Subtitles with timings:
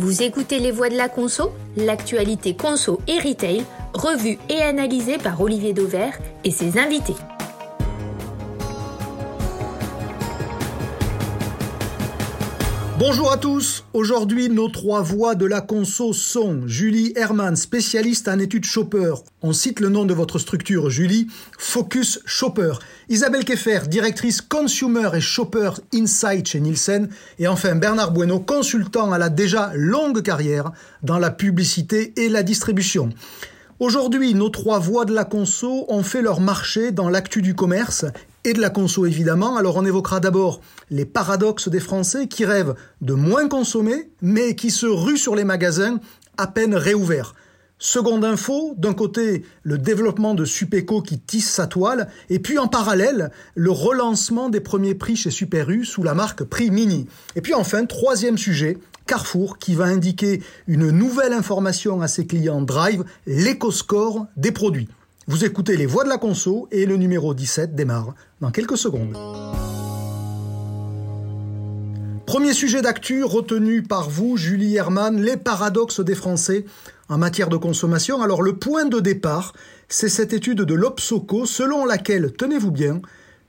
[0.00, 5.38] Vous écoutez Les Voix de la Conso, l'actualité conso et retail, revue et analysée par
[5.42, 7.16] Olivier Dauvert et ses invités.
[13.00, 13.82] Bonjour à tous.
[13.94, 19.14] Aujourd'hui, nos trois voix de la conso sont Julie Herman, spécialiste en études Shopper.
[19.40, 21.26] On cite le nom de votre structure, Julie,
[21.58, 22.74] Focus Shopper.
[23.08, 27.08] Isabelle Keffer, directrice Consumer et Shopper Insight chez Nielsen.
[27.38, 30.70] Et enfin, Bernard Bueno, consultant à la déjà longue carrière
[31.02, 33.08] dans la publicité et la distribution.
[33.80, 38.04] Aujourd'hui, nos trois voix de la conso ont fait leur marché dans l'actu du commerce
[38.44, 39.56] et de la conso évidemment.
[39.56, 44.70] Alors on évoquera d'abord les paradoxes des Français qui rêvent de moins consommer mais qui
[44.70, 45.98] se ruent sur les magasins
[46.36, 47.34] à peine réouverts.
[47.78, 52.68] Seconde info, d'un côté, le développement de Supéco qui tisse sa toile, et puis en
[52.68, 57.06] parallèle, le relancement des premiers prix chez Super U sous la marque Prix Mini.
[57.36, 58.76] Et puis enfin, troisième sujet,
[59.10, 64.86] Carrefour qui va indiquer une nouvelle information à ses clients Drive, l'éco-score des produits.
[65.26, 69.16] Vous écoutez les voix de la conso et le numéro 17 démarre dans quelques secondes.
[72.24, 76.64] Premier sujet d'actu retenu par vous, Julie Herman, les paradoxes des Français
[77.08, 78.22] en matière de consommation.
[78.22, 79.54] Alors le point de départ,
[79.88, 83.00] c'est cette étude de l'Obsoco selon laquelle, tenez-vous bien,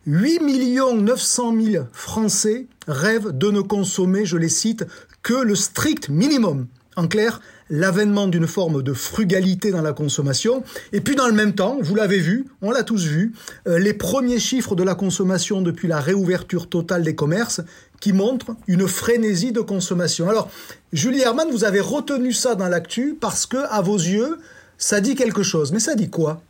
[0.07, 0.41] 8
[0.95, 4.83] 900 000 Français rêvent de ne consommer, je les cite,
[5.23, 6.67] que le strict minimum.
[6.97, 10.63] En clair, l'avènement d'une forme de frugalité dans la consommation.
[10.91, 13.31] Et puis dans le même temps, vous l'avez vu, on l'a tous vu,
[13.67, 17.61] euh, les premiers chiffres de la consommation depuis la réouverture totale des commerces
[18.01, 20.29] qui montrent une frénésie de consommation.
[20.29, 20.49] Alors,
[20.91, 24.37] Julie Herman, vous avez retenu ça dans l'actu parce que, à vos yeux,
[24.77, 25.71] ça dit quelque chose.
[25.71, 26.41] Mais ça dit quoi?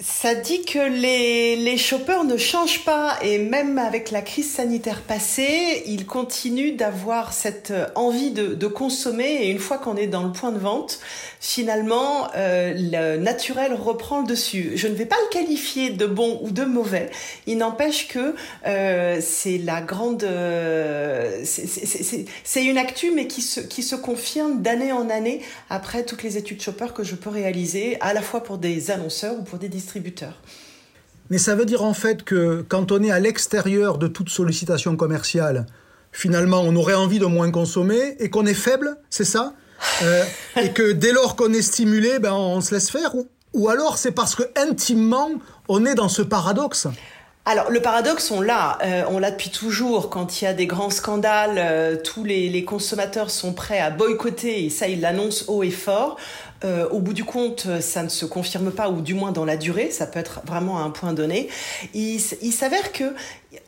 [0.00, 5.02] Ça dit que les, les shoppers ne changent pas et même avec la crise sanitaire
[5.02, 10.22] passée, ils continuent d'avoir cette envie de, de, consommer et une fois qu'on est dans
[10.22, 11.00] le point de vente,
[11.40, 14.72] finalement, euh, le naturel reprend le dessus.
[14.76, 17.10] Je ne vais pas le qualifier de bon ou de mauvais.
[17.46, 18.36] Il n'empêche que
[18.66, 20.22] euh, c'est la grande...
[20.22, 25.40] Euh, c'est une actu mais qui se, qui se confirme d'année en année
[25.70, 29.34] après toutes les études shoppers que je peux réaliser à la fois pour des annonceurs
[29.34, 29.87] ou pour des distributeurs
[31.30, 34.96] mais ça veut dire en fait que quand on est à l'extérieur de toute sollicitation
[34.96, 35.66] commerciale,
[36.12, 39.54] finalement on aurait envie de moins consommer et qu'on est faible, c'est ça?
[40.02, 40.24] Euh,
[40.60, 43.12] Et que dès lors qu'on est stimulé, ben on se laisse faire
[43.54, 45.30] ou, alors c'est parce que intimement
[45.68, 46.88] on est dans ce paradoxe?
[47.44, 50.10] Alors le paradoxe, on l'a, euh, on l'a depuis toujours.
[50.10, 53.88] Quand il y a des grands scandales, euh, tous les, les, consommateurs sont prêts à
[53.88, 56.18] boycotter et ça, ils l'annoncent haut et fort.
[56.64, 59.56] Euh, au bout du compte, ça ne se confirme pas, ou du moins dans la
[59.56, 61.48] durée, ça peut être vraiment à un point donné.
[61.94, 63.14] Il, il s'avère que,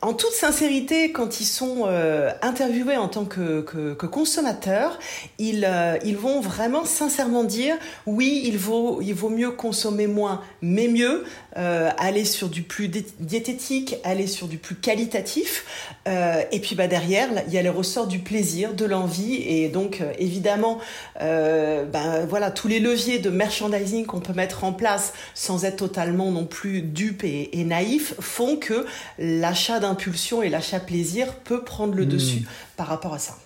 [0.03, 3.61] en toute sincérité, quand ils sont euh, interviewés en tant que,
[3.93, 4.99] consommateurs,
[5.39, 7.75] ils, euh, ils vont vraiment sincèrement dire
[8.05, 11.23] oui, il vaut, mieux consommer moins, mais mieux,
[11.57, 15.65] euh, aller sur du plus diététique, aller sur du plus qualitatif.
[16.05, 20.03] et puis bah, derrière, il y a les ressorts du plaisir, de l'envie, et donc
[20.19, 20.79] évidemment,
[21.19, 26.45] voilà, tous les leviers de merchandising qu'on peut mettre en place sans être totalement non
[26.45, 28.85] plus dupe et, naïf font que
[29.17, 32.09] l'achat d'impulsion et l'achat plaisir peut prendre le hmm.
[32.09, 33.37] dessus par rapport à ça.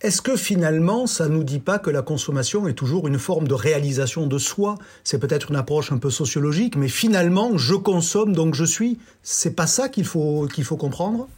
[0.00, 3.54] Est-ce que finalement, ça nous dit pas que la consommation est toujours une forme de
[3.54, 4.76] réalisation de soi?
[5.02, 8.98] C'est peut-être une approche un peu sociologique, mais finalement, je consomme donc je suis.
[9.24, 11.28] C'est pas ça qu'il faut qu'il faut comprendre?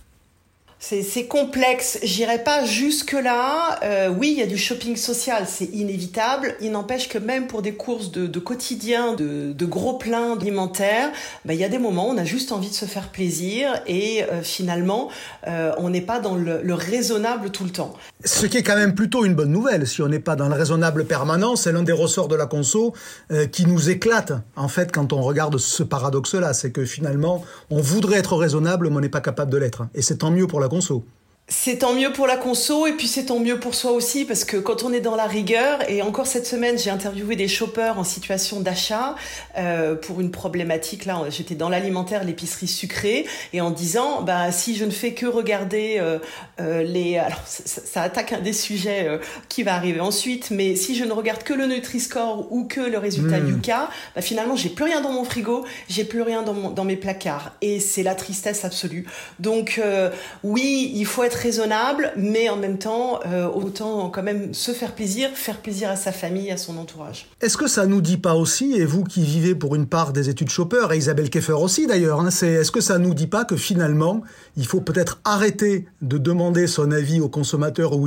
[0.83, 1.99] C'est complexe.
[2.03, 3.79] J'irai pas jusque là.
[3.85, 6.55] Euh, oui, il y a du shopping social, c'est inévitable.
[6.63, 11.11] Il n'empêche que même pour des courses de, quotidien, de, gros pleins alimentaires,
[11.45, 13.83] bah, il y a des moments où on a juste envie de se faire plaisir
[13.87, 15.11] et euh, finalement,
[15.47, 17.93] euh, on n'est pas dans le, raisonnable tout le temps.
[18.25, 19.87] Ce qui est quand même plutôt une bonne nouvelle.
[19.87, 22.95] Si on n'est pas dans le raisonnable permanent, c'est l'un des ressorts de la conso
[23.53, 24.33] qui nous éclate.
[24.57, 28.97] En fait, quand on regarde ce paradoxe-là, c'est que finalement, on voudrait être raisonnable, mais
[28.97, 29.87] on n'est pas capable de l'être.
[29.95, 31.05] Et c'est tant mieux pour la conso.
[31.53, 34.45] C'est tant mieux pour la conso et puis c'est tant mieux pour soi aussi parce
[34.45, 37.99] que quand on est dans la rigueur et encore cette semaine j'ai interviewé des shoppers
[37.99, 39.17] en situation d'achat
[39.59, 44.77] euh, pour une problématique là j'étais dans l'alimentaire l'épicerie sucrée et en disant bah si
[44.77, 46.21] je ne fais que regarder euh,
[46.61, 49.19] euh, les alors ça, attaque un des sujets euh,
[49.49, 52.97] qui va arriver ensuite mais si je ne regarde que le Nutri-Score ou que le
[52.97, 56.55] résultat du cas bah finalement j'ai plus rien dans mon frigo j'ai plus rien dans,
[56.55, 57.57] mon, dans mes placards.
[57.61, 59.05] Et c'est la tristesse absolue.
[59.41, 59.81] Donc
[60.45, 64.93] oui il faut être raisonnable, mais en même temps, euh, autant quand même se faire
[64.95, 67.27] plaisir, faire plaisir à sa famille, à son entourage.
[67.41, 70.29] Est-ce que ça nous dit pas aussi, et vous qui vivez pour une part des
[70.29, 73.45] études Chopper, et Isabelle Keffer aussi d'ailleurs, hein, c'est est-ce que ça nous dit pas
[73.45, 74.23] que finalement,
[74.57, 78.07] il faut peut-être arrêter de demander son avis aux consommateurs ou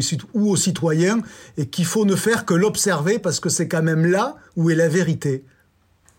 [0.51, 1.19] aux citoyens,
[1.57, 4.75] et qu'il faut ne faire que l'observer parce que c'est quand même là où est
[4.75, 5.43] la vérité?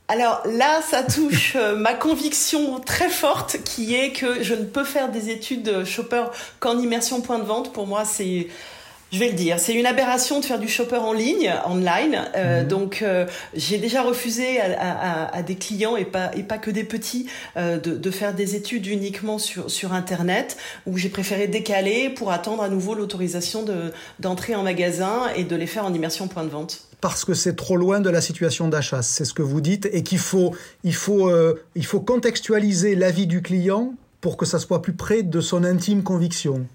[0.07, 4.85] Alors là, ça touche euh, ma conviction très forte qui est que je ne peux
[4.85, 6.25] faire des études shopper
[6.61, 7.73] qu'en immersion point de vente.
[7.73, 8.49] Pour moi, c'est
[9.15, 12.25] je vais le dire, c'est une aberration de faire du shopper en ligne, online.
[12.37, 12.69] Euh, mhm.
[12.69, 17.27] Donc, euh, j'ai déjà refusé à, des clients et pas et pas que des petits
[17.57, 20.57] de, de, faire des études uniquement sur sur internet,
[20.87, 25.57] où j'ai préféré décaler pour attendre à nouveau l'autorisation de d'entrer en magasin et de
[25.57, 28.67] les faire en immersion point de vente parce que c'est trop loin de la situation
[28.67, 29.03] d'achat.
[29.03, 33.27] C'est ce que vous dites et qu'il faut, il faut, euh, il faut contextualiser l'avis
[33.27, 36.67] du client pour que ça soit plus près de son intime conviction.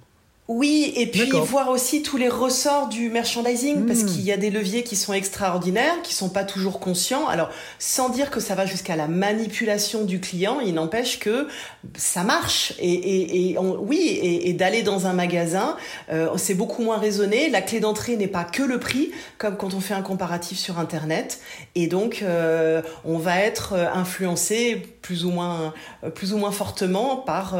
[0.49, 4.05] Oui, et puis voir aussi tous les ressorts du merchandising, parce hmm.
[4.07, 7.27] qu'il y a des leviers qui sont extraordinaires, qui sont pas toujours conscients.
[7.27, 11.47] Alors, sans dire que ça va jusqu'à la manipulation du client, il n'empêche que
[11.95, 12.73] ça marche.
[12.79, 15.77] Et, et, et oui, et, d'aller dans un magasin,
[16.11, 17.51] euh, c'est beaucoup moins raisonné.
[17.51, 20.79] La clé d'entrée n'est pas que le prix, comme quand on fait un comparatif sur
[20.79, 21.41] Internet.
[21.75, 25.75] Et donc, euh, on va être euh, influencé plus ou moins,
[26.15, 27.55] plus ou moins fortement par,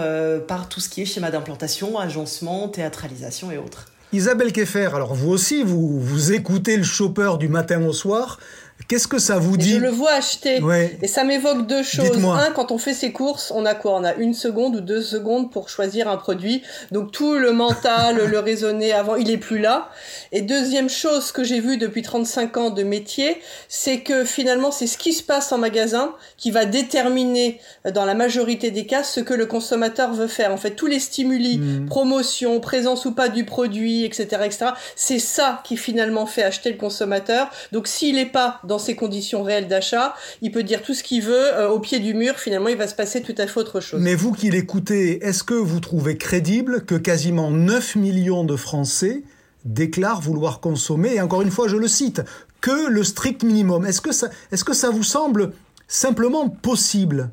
[0.47, 3.87] par tout ce qui est schéma d'implantation, agencement, théâtralisation et autres.
[4.13, 8.39] Isabelle Keffer, alors vous aussi, vous, vous écoutez le chopper du matin au soir.
[8.89, 10.59] Qu'est-ce que ça vous dit Je le vois acheter.
[11.03, 12.25] Et ça m'évoque deux choses.
[12.25, 13.93] Un, quand on fait ses courses, on a quoi?
[13.93, 16.63] On a une seconde ou deux secondes pour choisir un produit.
[16.91, 19.91] Donc tout le mental, le raisonner avant, il est plus là.
[20.31, 24.87] Et deuxième chose que j'ai vu depuis 35 ans de métier, c'est que finalement, c'est
[24.87, 29.03] ce qui se passe en magasin qui va déterminer, euh, dans la majorité des cas,
[29.03, 30.51] ce que le consommateur veut faire.
[30.51, 31.85] En fait, tous les stimuli, mmh.
[31.85, 36.77] promotion, présence ou pas du produit, etc., etc., c'est ça qui finalement fait acheter le
[36.77, 37.51] consommateur.
[37.71, 41.23] Donc s'il n'est pas dans ses conditions réelles d'achat, il peut dire tout ce qu'il
[41.23, 43.79] veut, euh, au pied du mur, finalement, il va se passer tout à fait autre
[43.79, 44.01] chose.
[44.01, 49.23] Mais vous qui l'écoutez, est-ce que vous trouvez crédible que quasiment 9 millions de Français
[49.65, 52.21] déclarent vouloir consommer, et encore une fois, je le cite,
[52.61, 53.85] que le strict minimum?
[53.85, 55.51] Est-ce que ça, est-ce que ça vous semble
[55.87, 57.29] simplement possible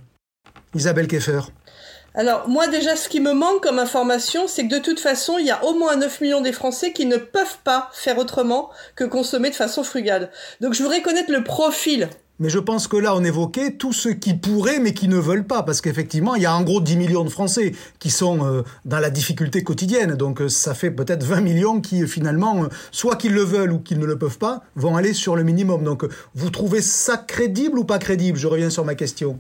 [0.75, 1.41] Isabelle Keffer
[2.17, 5.47] alors moi déjà ce qui me manque comme information c'est que de toute façon il
[5.47, 9.05] y a au moins 9 millions des Français qui ne peuvent pas faire autrement que
[9.05, 10.31] consommer de façon frugale.
[10.61, 12.09] Donc je voudrais connaître le profil
[12.39, 15.47] mais je pense que là, on évoquait tous ceux qui pourraient, mais qui ne veulent
[15.47, 18.63] pas, parce qu'effectivement, il y a en gros 10 millions de Français qui sont euh,
[18.85, 20.17] dans la difficulté quotidienne.
[20.17, 23.79] Donc, euh, ça fait peut-être 20 millions qui, finalement, euh, soit qu'ils le veulent ou
[23.79, 25.83] qu'ils ne le peuvent pas, vont aller sur le minimum.
[25.83, 26.05] Donc,
[26.35, 28.37] vous trouvez ça crédible ou pas crédible?
[28.37, 29.39] Je reviens sur ma question.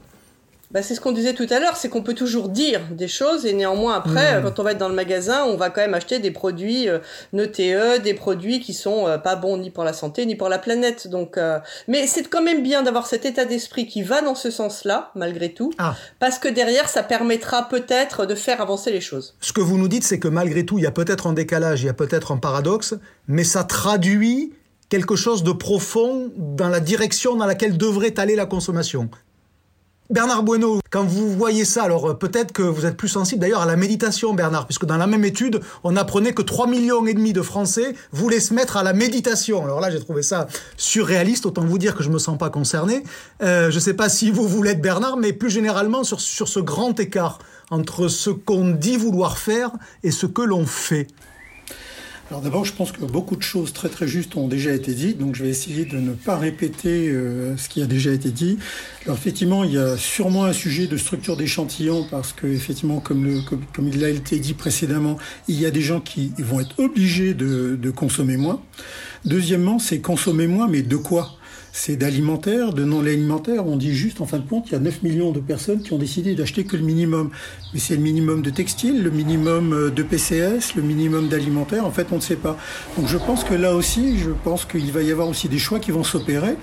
[0.77, 3.47] Bah, c'est ce qu'on disait tout à l'heure, c'est qu'on peut toujours dire des choses
[3.47, 4.45] et néanmoins après, hmm.
[4.45, 6.99] quand on va être dans le magasin, on va quand même acheter des produits euh,
[7.33, 10.59] NTE, des produits qui sont euh, pas bons ni pour la santé ni pour la
[10.59, 11.09] planète.
[11.09, 14.51] Donc, euh, mais c'est quand même bien d'avoir cet état d'esprit qui va dans ce
[14.51, 15.97] sens-là, malgré tout, ah.
[16.19, 19.35] parce que derrière, ça permettra peut-être de faire avancer les choses.
[19.41, 21.81] Ce que vous nous dites, c'est que malgré tout, il y a peut-être un décalage,
[21.85, 22.93] il y a peut-être un paradoxe,
[23.29, 24.53] mais ça traduit
[24.91, 29.09] quelque chose de profond dans la direction dans laquelle devrait aller la consommation.
[30.09, 33.63] Bernard Bueno, quand vous voyez ça, alors euh, peut-être que vous êtes plus sensible d'ailleurs
[33.63, 37.15] à la méditation, Bernard, puisque dans la même étude, on apprenait que 3 millions et
[37.15, 39.65] demi de Français voulaient se mettre à la méditation.
[39.65, 43.03] Alors là, j'ai trouvé ça surréaliste, autant vous dire que je me sens pas concerné.
[43.43, 46.61] Euh, je sais pas si vous voulez être Bernard, mais plus généralement sur, sur ce
[46.61, 47.41] grand écart
[47.73, 49.73] entre ce qu'on dit vouloir faire
[50.05, 51.09] et ce que l'on fait.
[52.29, 55.17] Alors d'abord, je pense que beaucoup de choses très très justes ont déjà été dites,
[55.17, 58.59] donc je vais essayer de ne pas répéter euh, ce qui a déjà été dit.
[59.05, 63.29] Alors effectivement, il y a sûrement un sujet de structure d'échantillon parce que effectivement, comme,
[63.79, 67.77] il a été dit précédemment, il y a des gens qui vont être obligés de,
[67.81, 68.61] de consommer moins.
[69.25, 71.37] Deuxièmement, c'est consommer moins, mais de quoi?
[71.77, 73.67] C'est d'alimentaire, de non alimentaire.
[73.67, 75.93] On dit juste, en fin de compte, il y a 9 millions de personnes qui
[75.93, 77.31] ont décidé d'acheter que le minimum.
[77.75, 81.85] Mais c'est le minimum de textile, le minimum euh, de PCS, le minimum d'alimentaire.
[81.85, 82.57] En fait, on ne sait pas.
[82.97, 85.79] Donc je pense que là aussi, je pense qu'il va y avoir aussi des choix
[85.79, 86.57] qui vont s'opérer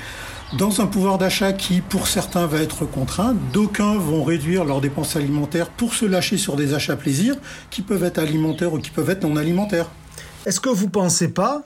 [0.58, 3.36] dans un pouvoir d'achat qui, pour certains, va être contraint.
[3.54, 7.36] D'aucuns vont réduire leurs dépenses alimentaires pour se lâcher sur des achats plaisir
[7.70, 9.92] qui peuvent être alimentaires ou qui peuvent être non alimentaires.
[10.48, 11.62] Est-ce que vous pensez pas,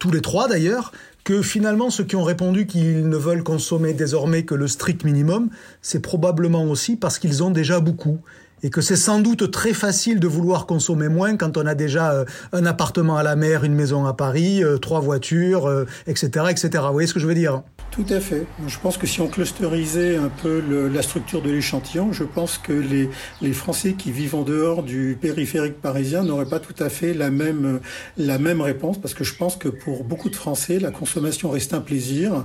[0.00, 0.92] tous les trois d'ailleurs,
[1.24, 5.50] que finalement ceux qui ont répondu qu'ils ne veulent consommer désormais que le strict minimum,
[5.82, 8.18] c'est probablement aussi parce qu'ils ont déjà beaucoup
[8.62, 12.12] et que c'est sans doute très facile de vouloir consommer moins quand on a déjà
[12.12, 16.48] euh, un appartement à la mer, une maison à Paris, euh, trois voitures, etc., euh,
[16.48, 16.70] etc.
[16.86, 17.62] Vous voyez ce que je veux dire?
[17.90, 18.46] Tout à fait.
[18.66, 22.72] Je pense que si on clusterisait un peu la structure de l'échantillon, je pense que
[22.72, 23.08] les,
[23.40, 27.30] les Français qui vivent en dehors du périphérique parisien n'auraient pas tout à fait la
[27.30, 27.80] même,
[28.16, 31.74] la même réponse, parce que je pense que pour beaucoup de Français, la consommation reste
[31.74, 32.44] un plaisir,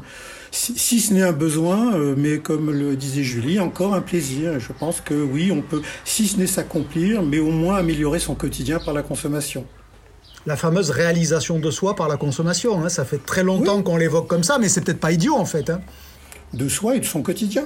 [0.51, 4.59] si, ce n'est un besoin, euh, mais comme le disait Julie, encore un plaisir.
[4.59, 8.35] je pense que oui, on peut, si ce n'est s'accomplir, mais au moins améliorer son
[8.35, 9.65] quotidien par la consommation
[10.45, 12.83] la fameuse réalisation de soi par la consommation.
[12.83, 12.89] Hein.
[12.89, 15.69] Ça fait très longtemps qu'on l'évoque comme ça, mais c'est peut-être pas idiot en fait.
[15.69, 15.81] Hein.
[16.53, 17.65] De soi et de son quotidien.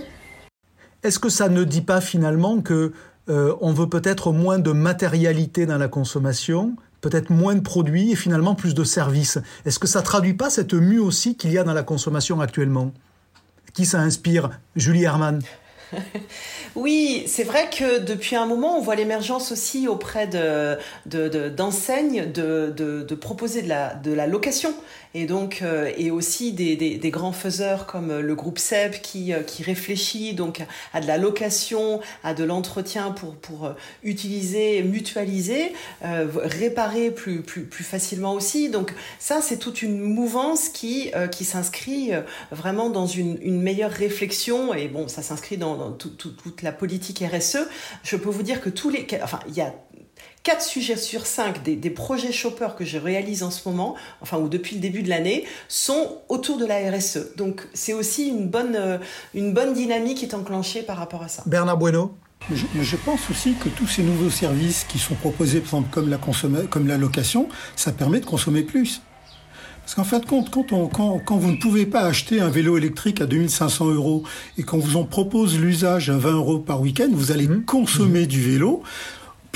[1.03, 2.93] Est-ce que ça ne dit pas finalement que
[3.29, 8.15] euh, on veut peut-être moins de matérialité dans la consommation, peut-être moins de produits et
[8.15, 9.39] finalement plus de services?
[9.65, 12.93] Est-ce que ça traduit pas cette mue aussi qu'il y a dans la consommation actuellement?
[13.73, 14.49] Qui ça inspire?
[14.75, 15.41] Julie Herman
[16.77, 20.27] oui, c'est vrai que depuis un moment, on voit l'émergence aussi auprès
[21.07, 24.73] d'enseignes de, proposer de la location
[25.13, 29.41] et donc euh, et aussi des, des, grands faiseurs comme le groupe SEB qui, euh,
[29.41, 30.61] qui réfléchit donc
[30.93, 33.73] à de la location, à de l'entretien pour, pour euh,
[34.03, 38.69] utiliser, mutualiser, réparer plus, plus, plus facilement aussi.
[38.69, 42.11] Donc ça, c'est toute une mouvance qui, qui s'inscrit
[42.51, 47.23] vraiment dans une, une meilleure réflexion et bon, ça s'inscrit dans, dans toute la politique
[47.23, 47.67] RSE.
[48.03, 49.07] Je peux vous dire que tous les...
[49.21, 49.73] Enfin, il y a
[50.43, 54.47] 4 sujets sur 5 des, projets Shopper que je réalise en ce moment, enfin ou
[54.47, 57.35] depuis le début de l'année, sont autour de la RSE.
[57.35, 58.97] Donc c'est aussi une bonne, euh,
[59.33, 61.43] une bonne dynamique qui est enclenchée par rapport à ça.
[61.45, 62.15] Bernard Bueno
[62.53, 66.09] je, je, pense aussi que tous ces nouveaux services qui sont proposés, par exemple comme
[66.09, 66.17] la,
[66.69, 69.01] comme la location, ça permet de consommer plus.
[69.87, 72.49] Parce qu'en fin de compte, quand, on, quand, quand, vous ne pouvez pas acheter un
[72.49, 74.23] vélo électrique à 2500 euros
[74.57, 77.63] et qu'on vous en propose l'usage à 20 euros par week-end, vous allez mmh.
[77.63, 78.27] consommer mmh.
[78.27, 78.83] du vélo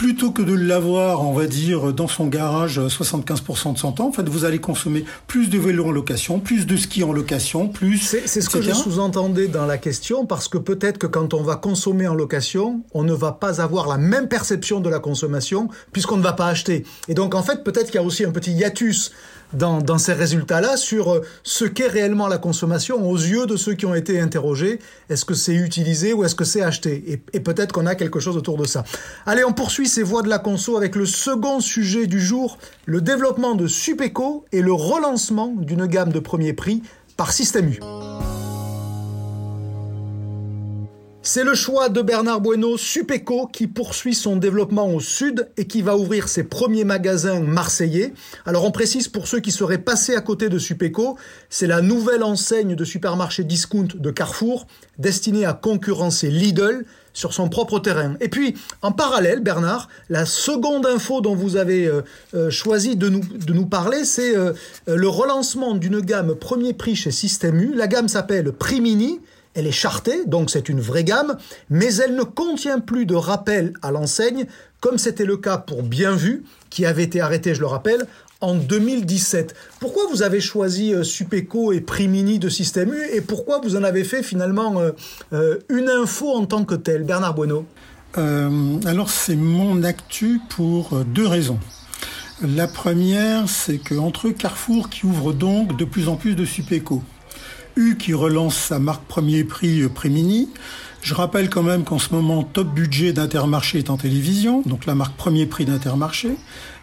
[0.01, 4.12] plutôt que de l'avoir, on va dire, dans son garage 75% de son temps, en
[4.12, 8.00] fait, vous allez consommer plus de vélos en location, plus de ski en location, plus.
[8.00, 11.55] C'est ce que je sous-entendais dans la question, parce que peut-être que quand on va
[11.55, 16.17] consommer en location, on ne va pas avoir la même perception de la consommation, puisqu'on
[16.17, 16.84] ne va pas acheter.
[17.08, 19.12] Et donc, en fait, peut-être qu'il y a aussi un petit hiatus
[19.53, 23.86] dans, ces résultats-là sur euh, ce qu'est réellement la consommation aux yeux de ceux qui
[23.86, 24.79] ont été interrogés.
[25.10, 27.22] Est-ce que c'est utilisé ou est-ce que c'est acheté?
[27.34, 28.84] Et, peut-être qu'on a quelque chose autour de ça.
[29.25, 33.01] Allez, on poursuit ces voies de la conso avec le second sujet du jour, le
[33.01, 36.84] développement de Supeco et le relancement d'une gamme de premier prix
[37.17, 37.79] par Système U.
[41.23, 45.83] C'est le choix de Bernard Bueno, Supeco, qui poursuit son développement au sud et qui
[45.83, 48.13] va ouvrir ses premiers magasins marseillais.
[48.47, 52.23] Alors on précise pour ceux qui seraient passés à côté de Supeco, c'est la nouvelle
[52.23, 54.65] enseigne de supermarché discount de Carrefour,
[54.97, 58.15] destinée à concurrencer Lidl sur son propre terrain.
[58.19, 62.01] Et puis, en parallèle, Bernard, la seconde info dont vous avez euh,
[62.33, 64.53] euh, choisi de nous, de nous parler, c'est euh,
[64.87, 67.73] le relancement d'une gamme premier prix chez Système U.
[67.75, 69.19] La gamme s'appelle Primini
[69.53, 71.38] elle est chartée, donc c'est une vraie gamme,
[71.70, 74.46] mais elle ne contient plus de rappel à l'enseigne,
[74.79, 78.08] comme c'était le cas pour Bienvu, qui avait été arrêté, je le rappelle,
[78.41, 79.55] en 2017.
[79.79, 83.84] Pourquoi vous avez choisi euh, Supeco et Primini de Système U et pourquoi vous en
[83.84, 84.91] avez fait finalement euh,
[85.34, 87.03] euh, une info en tant que telle?
[87.03, 87.65] Bernard Bueno
[88.15, 91.60] Alors c'est mon actu pour deux raisons.
[92.41, 97.03] La première, c'est qu'entre Carrefour qui ouvre donc de plus en plus de Supeco,
[97.75, 100.49] U qui relance sa marque premier prix euh, Prémini.
[101.01, 104.93] Je rappelle quand même qu'en ce moment, top budget d'Intermarché est en télévision, donc la
[104.93, 106.35] marque premier prix d'Intermarché.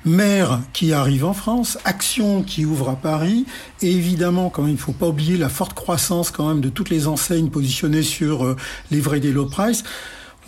[0.04, 3.46] Mère qui arrive en France, Action qui ouvre à Paris,
[3.80, 6.68] et évidemment, quand même, il ne faut pas oublier la forte croissance quand même de
[6.68, 8.56] toutes les enseignes positionnées sur euh,
[8.90, 9.84] les vrais des low price.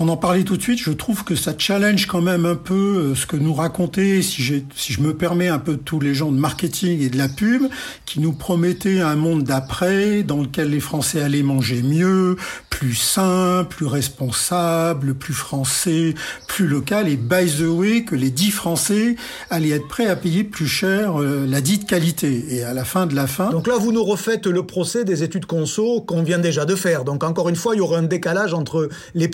[0.02, 3.11] On en parlait tout de suite, je trouve que ça challenge quand même un peu
[3.12, 6.33] euh, ce que nous racontaient, si, si je me permets un peu tous les gens
[6.33, 7.64] de marketing et de la pub,
[8.07, 12.37] qui nous promettaient un monde d'après, dans lequel les Français allaient manger mieux,
[12.71, 16.14] plus sain, plus responsable, plus français,
[16.49, 19.16] plus local, et by the way, que les dix Français
[19.50, 22.42] allaient être prêts à payer plus cher euh, la dite qualité.
[22.49, 23.50] Et à la fin de la fin...
[23.50, 27.04] Donc là, vous nous refaites le procès des études conso qu'on vient déjà de faire.
[27.04, 29.28] Donc encore une fois, il y aura un décalage entre les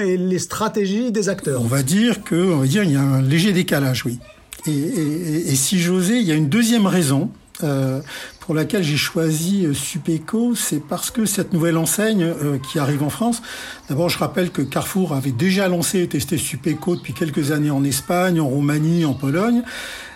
[0.00, 1.62] et les stratégies des acteurs.
[1.62, 4.18] On va dire que, on va dire, il y a un léger décalage, oui.
[4.66, 7.30] Et, si j'osais, il y a une deuxième raison.
[7.62, 8.00] Euh,
[8.40, 13.02] pour laquelle j'ai choisi euh, Supeco, c'est parce que cette nouvelle enseigne euh, qui arrive
[13.02, 13.42] en France,
[13.90, 17.84] d'abord je rappelle que Carrefour avait déjà lancé et testé Supeco depuis quelques années en
[17.84, 19.62] Espagne, en Roumanie, en Pologne.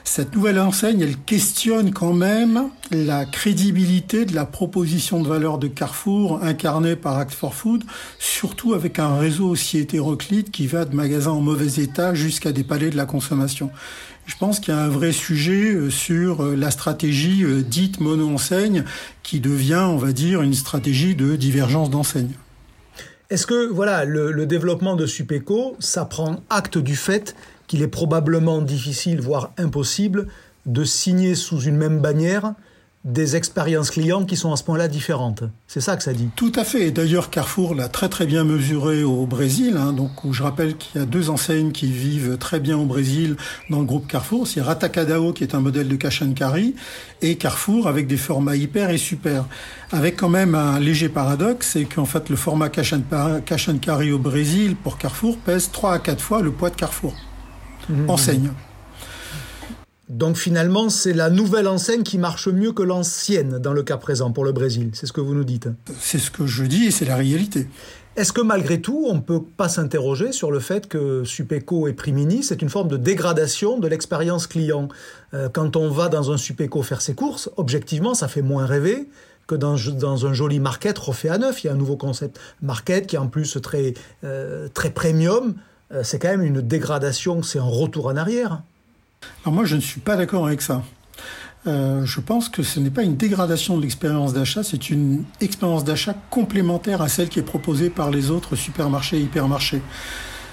[0.06, 5.66] Cette nouvelle enseigne, elle questionne quand même la crédibilité de la proposition de valeur de
[5.66, 7.84] Carrefour incarnée par Act for Food,
[8.18, 12.64] surtout avec un réseau aussi hétéroclite qui va de magasins en mauvais état jusqu'à des
[12.64, 13.70] palais de la consommation.
[14.26, 18.00] Je pense qu'il y a un vrai sujet euh, sur euh, la stratégie euh, dite
[18.00, 18.84] mono mono-enseigne
[19.22, 22.32] qui devient, on va dire, une stratégie de divergence d'enseigne.
[23.30, 27.34] Est-ce que voilà le, développement de Supeco, ça prend acte du fait
[27.66, 30.26] qu'il est probablement difficile, voire impossible,
[30.66, 32.54] de signer sous une même bannière
[33.04, 35.44] des expériences clients qui sont à ce point-là différentes.
[35.68, 36.30] C'est ça que ça dit.
[36.36, 36.90] Tout à fait.
[36.90, 39.76] D'ailleurs, Carrefour l'a très très bien mesuré au Brésil.
[39.76, 43.36] Hein, donc, je rappelle qu'il y a deux enseignes qui vivent très bien au Brésil
[43.68, 44.46] dans le groupe Carrefour.
[44.46, 46.22] C'est Ratacadao qui est un modèle de cash
[47.20, 49.44] et Carrefour avec des formats hyper et super.
[49.92, 54.96] Avec quand même un léger paradoxe, c'est qu'en fait le format cash au Brésil pour
[54.96, 57.14] Carrefour pèse 3 à 4 fois le poids de Carrefour.
[57.88, 58.10] Mmh.
[58.10, 58.50] Enseigne.
[60.08, 64.30] Donc finalement, c'est la nouvelle enseigne qui marche mieux que l'ancienne dans le cas présent
[64.32, 64.90] pour le Brésil.
[64.92, 65.68] C'est ce que vous nous dites.
[65.98, 67.66] C'est ce que je dis et c'est la réalité.
[68.16, 71.94] Est-ce que malgré tout, on ne peut pas s'interroger sur le fait que Supeco et
[71.94, 74.88] Primini, c'est une forme de dégradation de l'expérience client?
[75.32, 79.08] Euh, Quand on va dans un Supeco faire ses courses, objectivement, ça fait moins rêver
[79.46, 79.74] que dans,
[80.26, 81.64] un joli market refait à neuf.
[81.64, 85.54] Il y a un nouveau concept market qui est en plus très, euh, très premium.
[85.92, 88.62] Euh, c'est quand même une dégradation, c'est un retour en arrière.
[89.44, 90.82] Alors moi, je ne suis pas d'accord avec ça.
[91.66, 95.82] Euh, je pense que ce n'est pas une dégradation de l'expérience d'achat, c'est une expérience
[95.82, 99.80] d'achat complémentaire à celle qui est proposée par les autres supermarchés et hypermarchés.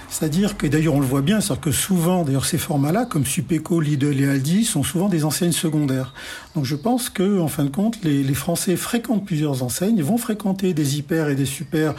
[0.09, 3.81] C'est-à-dire que d'ailleurs on le voit bien, c'est-à-dire que souvent, d'ailleurs ces formats-là, comme Supeco,
[3.81, 6.13] Lidl et Aldi, sont souvent des enseignes secondaires.
[6.55, 10.17] Donc je pense que, en fin de compte, les, les Français fréquentent plusieurs enseignes, vont
[10.17, 11.93] fréquenter des hyper et des super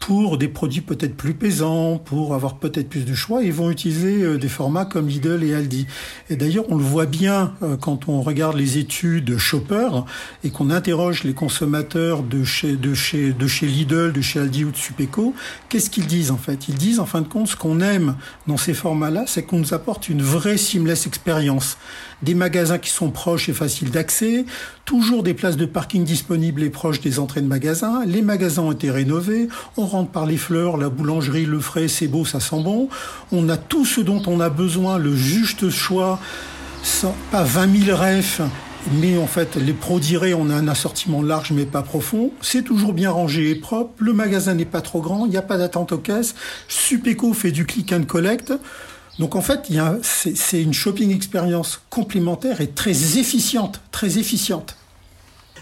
[0.00, 4.22] pour des produits peut-être plus pesants, pour avoir peut-être plus de choix, ils vont utiliser
[4.22, 5.86] euh, des formats comme Lidl et Aldi.
[6.30, 9.88] Et d'ailleurs, on le voit bien euh, quand on regarde les études Shopper
[10.44, 14.64] et qu'on interroge les consommateurs de chez, de chez, de chez Lidl, de chez Aldi
[14.64, 15.34] ou de Supeco.
[15.68, 16.68] Qu'est-ce qu'ils disent en fait?
[16.68, 19.74] Ils disent en fin de compte ce qu'on aime dans ces formats-là, c'est qu'on nous
[19.74, 21.76] apporte une vraie seamless expérience
[22.22, 24.44] des magasins qui sont proches et faciles d'accès,
[24.84, 28.72] toujours des places de parking disponibles et proches des entrées de magasins, les magasins ont
[28.72, 29.48] été rénovés,
[29.88, 32.88] rentre par les fleurs, la boulangerie, le frais, c'est beau, ça sent bon,
[33.32, 36.20] on a tout ce dont on a besoin, le juste choix,
[36.82, 38.42] sans, pas 20 000 refs,
[38.92, 42.30] mais en fait, les dirés, on a un assortiment large mais pas profond.
[42.40, 43.92] C'est toujours bien rangé et propre.
[43.98, 45.26] Le magasin n'est pas trop grand.
[45.26, 46.34] Il n'y a pas d'attente aux caisses.
[46.68, 48.52] Supeco fait du click and collect.
[49.18, 49.68] Donc en fait,
[50.02, 54.77] c'est une shopping expérience complémentaire et très efficiente, très efficiente.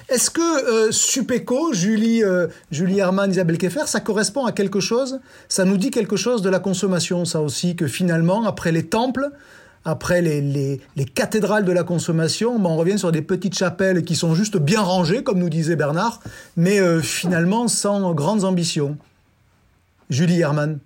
[0.09, 5.21] Est-ce que euh, Supeco, Julie, euh, Julie Herman, Isabelle Keffer, ça correspond à quelque chose?
[5.49, 9.31] Ça nous dit quelque chose de la consommation, ça aussi, que finalement, après les temples,
[9.85, 10.81] après les,
[11.15, 14.81] cathédrales de la consommation, ben, on revient sur des petites chapelles qui sont juste bien
[14.81, 16.21] rangées, comme nous disait Bernard,
[16.57, 18.97] mais euh, finalement sans grandes ambitions.
[20.09, 20.79] Julie Herman.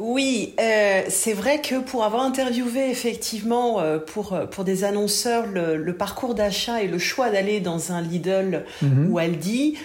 [0.00, 5.46] Oui, euh, c'est vrai que pour avoir interviewé effectivement euh, pour, euh, pour des annonceurs
[5.46, 9.12] le, parcours d'achat et le choix d'aller dans un Lidl mhm.
[9.12, 9.78] ou Aldi,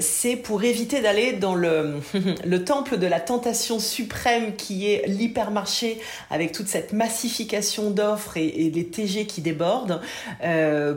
[0.00, 2.00] c'est pour éviter d'aller dans le,
[2.44, 8.46] le temple de la tentation suprême qui est l'hypermarché avec toute cette massification d'offres et,
[8.46, 10.00] et, les TG qui débordent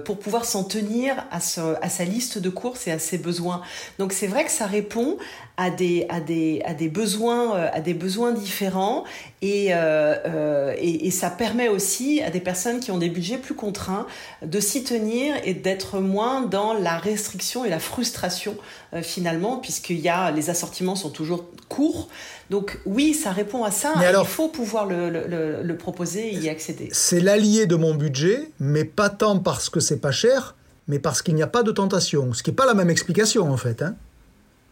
[0.04, 3.62] pour pouvoir s'en tenir à, à sa liste de courses et à ses besoins.
[4.00, 5.18] Donc c'est vrai que ça répond
[5.58, 9.04] à des, à des, à des besoins, à des besoins différents
[9.42, 13.38] et, euh, euh, et, et, ça permet aussi à des personnes qui ont des budgets
[13.38, 14.08] plus contraints
[14.46, 18.56] de s'y tenir et d'être moins dans la restriction et la frustration
[18.94, 22.10] euh, finalement, puisqu'il y a les assortiments sont toujours courts.
[22.50, 23.94] Donc oui, ça répond à ça.
[23.98, 26.90] Mais alors, il faut pouvoir le, le, le proposer et y accéder.
[26.92, 30.56] C'est l'allié de mon budget, mais pas tant parce que c'est pas cher,
[30.88, 32.34] mais parce qu'il n'y a pas de tentation.
[32.34, 33.82] Ce qui n'est pas la même explication en fait.
[33.82, 33.96] Hein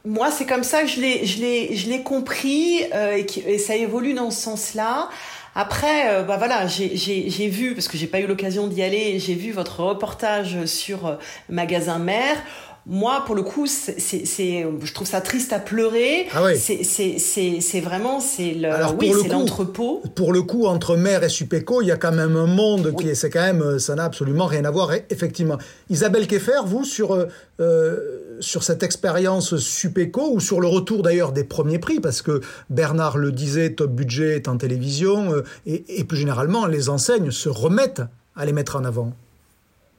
[0.06, 3.58] moi, c'est comme ça que je l'ai, je l'ai, je l'ai compris euh, et, et,
[3.58, 5.10] ça évolue dans ce sens-là.
[5.56, 8.82] Après, euh, bah voilà, j'ai, j'ai, j'ai vu parce que j'ai pas eu l'occasion d'y
[8.82, 11.16] aller, j'ai vu votre reportage sur euh,
[11.48, 12.38] magasin mère
[12.86, 16.28] moi, pour le coup, c'est, c'est, je trouve ça triste à pleurer.
[16.34, 16.58] Ah oui.
[16.58, 20.04] C'est, c'est, c'est, c'est vraiment, c'est le, oui, c'est l'entrepôt.
[20.16, 23.08] Pour le coup, entre Mère et Supeco, il y a quand même un monde qui
[23.08, 25.58] est, c'est quand même, ça n'a absolument rien à voir, effectivement.
[25.90, 27.26] Isabelle Keffer, vous, sur, euh,
[28.40, 33.18] sur cette expérience Supeco, ou sur le retour d'ailleurs des premiers prix, parce que Bernard
[33.18, 37.50] le disait, Top Budget est en télévision, euh, et, et plus généralement, les enseignes se
[37.50, 38.04] remettent
[38.36, 39.14] à les mettre en avant.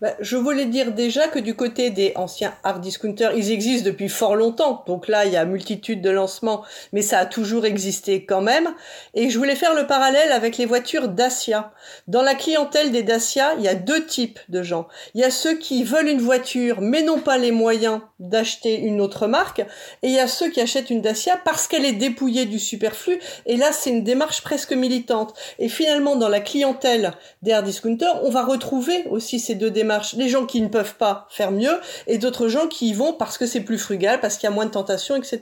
[0.05, 4.11] Bah, je voulais dire déjà que du côté des anciens hard discounters, ils existent depuis
[4.11, 4.85] fort longtemps.
[4.87, 6.62] Donc là, il y a multitude de lancements,
[6.93, 8.69] mais ça a toujours existé quand même.
[9.14, 11.73] Et je voulais faire le parallèle avec les voitures Dacia.
[12.07, 14.88] Dans la clientèle des Dacia, il y a deux types de gens.
[15.14, 19.01] Il y a ceux qui veulent une voiture, mais n'ont pas les moyens d'acheter une
[19.01, 19.61] autre marque.
[20.03, 23.19] Et il y a ceux qui achètent une Dacia parce qu'elle est dépouillée du superflu.
[23.47, 25.33] Et là, c'est une démarche presque militante.
[25.59, 29.93] Et finalement, dans la clientèle des hard discounters, on va retrouver aussi ces deux démarches
[30.16, 33.38] les gens qui ne peuvent pas faire mieux, et d'autres gens qui y vont parce
[33.38, 35.40] que c'est plus frugal, parce qu'il y a moins de tentations, etc.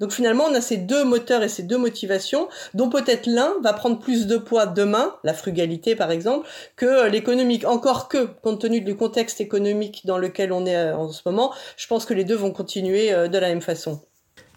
[0.00, 3.72] Donc finalement, on a ces deux moteurs et ces deux motivations, dont peut-être l'un va
[3.72, 7.66] prendre plus de poids demain, la frugalité par exemple, que l'économique.
[7.66, 11.52] Encore que, compte tenu du contexte économique dans lequel on est euh, en ce moment,
[11.76, 14.00] je pense que les deux vont continuer euh, de la même façon.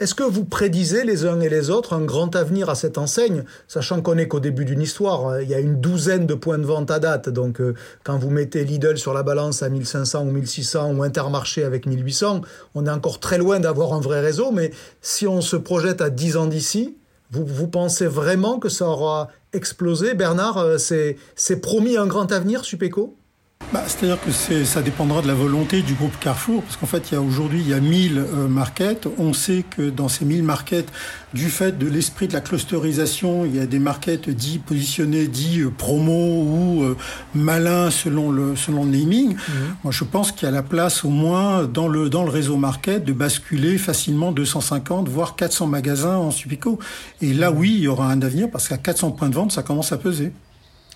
[0.02, 3.44] Est-ce que vous prédisez les uns et les autres un grand avenir à cette enseigne,
[3.68, 6.58] sachant qu'on est qu'au début d'une histoire euh, Il y a une douzaine de points
[6.58, 10.24] de vente à date, donc euh, quand vous mettez Lidl sur la balance à 1500
[10.26, 12.42] ou 1600 ou Intermarché avec 1800,
[12.74, 16.10] on est encore très loin d'avoir un vrai réseau, mais si on se projette à
[16.10, 16.98] 10 ans d'ici,
[17.30, 20.16] vous, vous pensez vraiment que ça aura explosé?
[20.16, 23.20] Bernard, euh, c'est promis un grand avenir, Supéco?
[23.74, 27.16] Bah, C'est-à-dire que ça dépendra de la volonté du groupe Carrefour, parce qu'en fait, il
[27.16, 29.08] y a aujourd'hui, il y a 1000 euh, markets.
[29.18, 30.92] On sait que dans ces 1000 markets,
[31.34, 35.62] du fait de l'esprit de la clusterisation, il y a des markets dits positionnés, dits
[35.62, 36.98] euh, promo ou euh,
[37.34, 39.36] malins selon le, selon le naming.
[39.36, 39.76] Mhm.
[39.84, 42.58] Moi, je pense qu'il y a la place au moins dans le, dans le réseau
[42.58, 46.80] market de basculer facilement 250, voire 400 magasins en Supico.
[47.22, 49.64] Et là, oui, il y aura un avenir, parce qu'à 400 points de vente, ça
[49.64, 50.34] commence à peser.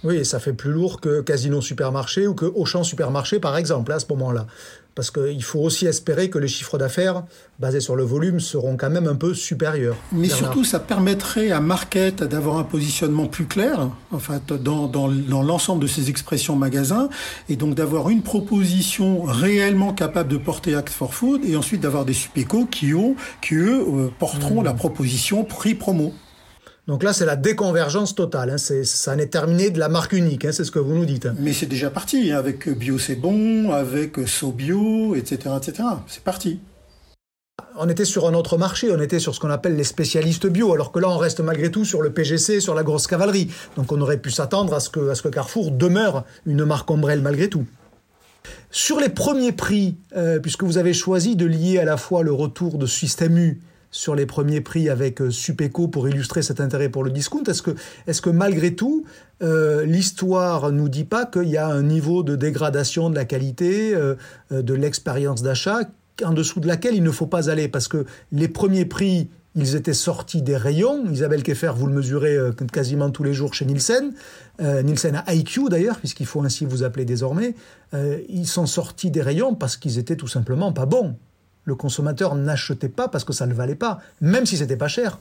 [0.05, 3.99] Oui, ça fait plus lourd que Casino Supermarché ou que Auchan Supermarché, par exemple, à
[3.99, 4.45] ce moment-là.
[4.93, 7.25] Parce qu'il faut aussi espérer que les chiffres d'affaires,
[7.59, 9.97] basés sur le volume, seront quand même un peu supérieurs.
[10.13, 15.09] Mais surtout, ça permettrait à Market d'avoir un positionnement plus clair, en fait, dans, dans,
[15.09, 17.09] dans l'ensemble de ses expressions magasins,
[17.49, 22.05] et donc d'avoir une proposition réellement capable de porter Act for Food, et ensuite d'avoir
[22.05, 24.65] des supécos qui, ont, qui eux, euh, porteront mmh.
[24.65, 26.13] la proposition prix promo.
[26.87, 28.51] Donc là, c'est la déconvergence totale.
[28.51, 28.57] Hein.
[28.57, 31.27] ça n'est terminé de la marque unique, hein, c'est ce que vous nous dites.
[31.39, 35.83] Mais c'est déjà parti, hein, avec Bio c'est bon, avec SoBio, etc., etc.
[36.07, 36.59] C'est parti.
[37.77, 40.73] On était sur un autre marché, on était sur ce qu'on appelle les spécialistes bio,
[40.73, 43.49] alors que là, on reste malgré tout sur le PGC, sur la grosse cavalerie.
[43.75, 46.89] Donc on aurait pu s'attendre à, ce que, à ce que Carrefour demeure une marque
[46.91, 47.65] ombrelle malgré tout.
[48.71, 52.31] Sur les premiers prix, euh, puisque vous avez choisi de lier à la fois le
[52.31, 53.61] retour de Système U
[53.95, 57.43] sur les premiers prix avec euh, Supeco pour illustrer cet intérêt pour le discount.
[57.43, 57.71] Est-ce que,
[58.07, 59.05] est que malgré tout,
[59.41, 63.95] euh, l'histoire nous dit pas qu'il y a un niveau de dégradation de la qualité,
[63.95, 64.15] euh,
[64.51, 65.79] de l'expérience d'achat,
[66.23, 67.69] en dessous de laquelle il ne faut pas aller?
[67.69, 71.05] Parce que les premiers prix, ils étaient sortis des rayons.
[71.09, 72.37] Isabelle Keffer, vous le mesurez
[72.73, 74.13] quasiment tous les jours chez Nielsen.
[74.59, 77.55] Nielsen a IQ d'ailleurs, puisqu'il faut ainsi vous appeler désormais.
[78.27, 81.15] ils sont sortis des rayons parce qu'ils étaient tout simplement pas bons
[81.65, 85.19] le consommateur n'achetait pas parce que ça ne valait pas, même si c'était pas cher.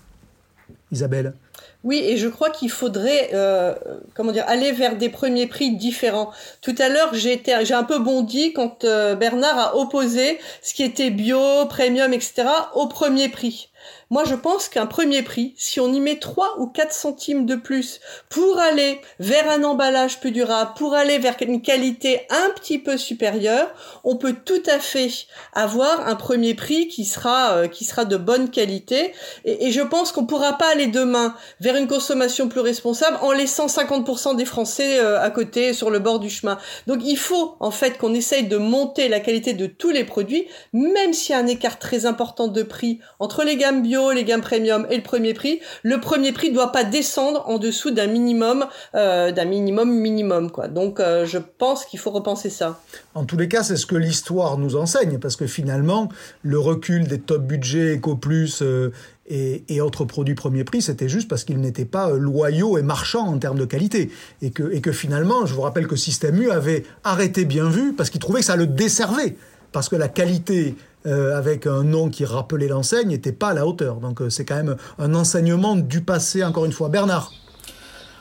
[0.91, 1.35] Isabelle
[1.85, 3.75] Oui, et je crois qu'il faudrait, euh,
[4.15, 6.33] comment dire, aller vers des premiers prix différents.
[6.63, 7.43] Tout à l'heure, j'ai
[7.75, 12.47] un peu bondi quand euh, Bernard a opposé ce qui était bio, premium, etc.
[12.75, 13.69] au premier prix.
[14.11, 17.55] Moi, je pense qu'un premier prix, si on y met 3 ou 4 centimes de
[17.55, 22.79] plus pour aller vers un emballage plus durable, pour aller vers une qualité un petit
[22.79, 23.69] peu supérieure,
[24.05, 25.11] on peut tout à fait
[25.53, 29.13] avoir un premier prix qui sera, euh, qui sera de bonne qualité.
[29.45, 33.67] Et, je pense qu'on pourra pas aller demain vers une consommation plus responsable en laissant
[33.67, 36.59] 50% des Français euh, à côté sur le bord du chemin.
[36.87, 40.47] Donc il faut en fait qu'on essaye de monter la qualité de tous les produits,
[40.73, 44.25] même s'il y a un écart très important de prix entre les gammes bio les
[44.25, 48.07] gammes premium et le premier prix, le premier prix doit pas descendre en dessous d'un
[48.07, 50.69] minimum, euh, d'un minimum quoi.
[50.69, 52.81] Donc euh, je pense qu'il faut repenser ça.
[53.15, 56.09] En tous les cas, c'est ce que l'histoire nous enseigne parce que finalement,
[56.43, 58.91] le recul des top budgets EcoPlus euh,
[59.27, 63.27] et, et, autres produits premier prix, c'était juste parce qu'ils n'étaient pas loyaux et marchands
[63.27, 64.11] en termes de qualité.
[64.43, 67.95] Et que, et que finalement, je vous rappelle que Système U avait arrêté bien vu
[67.95, 69.37] parce qu'il trouvait que ça le desservait.
[69.73, 73.67] Parce que la qualité euh, avec un nom qui rappelait l'enseigne n'était pas à la
[73.67, 73.97] hauteur.
[73.97, 76.89] Donc euh, c'est quand même un enseignement du passé, encore une fois.
[76.89, 77.33] Bernard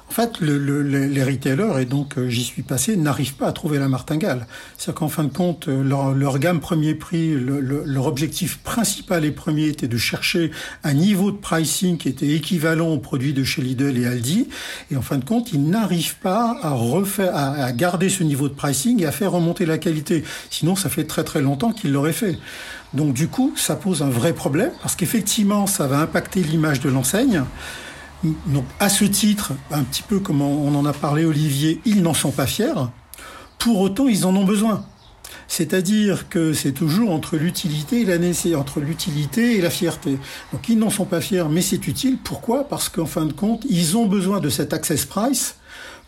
[0.09, 3.79] en fait, le, les retailers, et donc euh, j'y suis passé, n'arrivent pas à trouver
[3.79, 4.47] la martingale.
[4.77, 9.67] C'est-à-dire qu'en fin de compte, leur, leur gamme premier prix, leur objectif principal et premier
[9.67, 10.51] était de chercher
[10.83, 14.49] un niveau de pricing qui était équivalent aux produits de chez Lidl et Aldi.
[14.91, 18.49] Et en fin de compte, ils n'arrivent pas à refaire, à, à garder ce niveau
[18.49, 20.23] de pricing et à faire remonter la qualité.
[20.49, 22.37] Sinon, ça fait très très longtemps qu'ils l'auraient fait.
[22.93, 26.89] Donc du coup, ça pose un vrai problème parce qu'effectivement, ça va impacter l'image de
[26.89, 27.43] l'enseigne.
[28.23, 32.13] Donc à ce titre, un petit peu comme on en a parlé Olivier, ils n'en
[32.13, 32.73] sont pas fiers.
[33.59, 34.85] Pour autant, ils en ont besoin.
[35.47, 40.17] C'est-à-dire que c'est toujours entre l'utilité et la nécessité, entre l'utilité et la fierté.
[40.51, 42.17] Donc ils n'en sont pas fiers, mais c'est utile.
[42.23, 42.67] Pourquoi?
[42.67, 45.57] Parce qu'en fin de compte, ils ont besoin de cet access price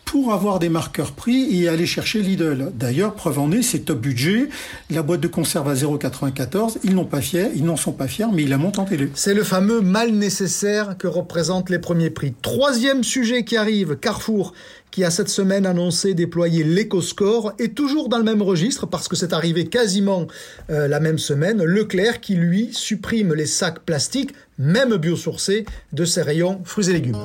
[0.06, 2.70] pour avoir des marqueurs prix et aller chercher Lidl.
[2.72, 4.48] D'ailleurs, preuve en est, c'est top budget.
[4.88, 7.20] La boîte de conserve à 0,94, ils n'ont pas
[7.54, 9.10] ils n'en sont pas fiers, mais ils la montent en télé.
[9.14, 12.34] C'est le fameux mal nécessaire que représentent les premiers prix.
[12.40, 14.52] Troisième sujet qui arrive, Carrefour,
[14.90, 19.16] qui a cette semaine annoncé déployer l'EcoScore, et toujours dans le même registre, parce que
[19.16, 20.26] c'est arrivé quasiment
[20.70, 26.22] euh, la même semaine, Leclerc qui, lui, supprime les sacs plastiques, même biosourcés, de ses
[26.22, 27.16] rayons fruits et légumes.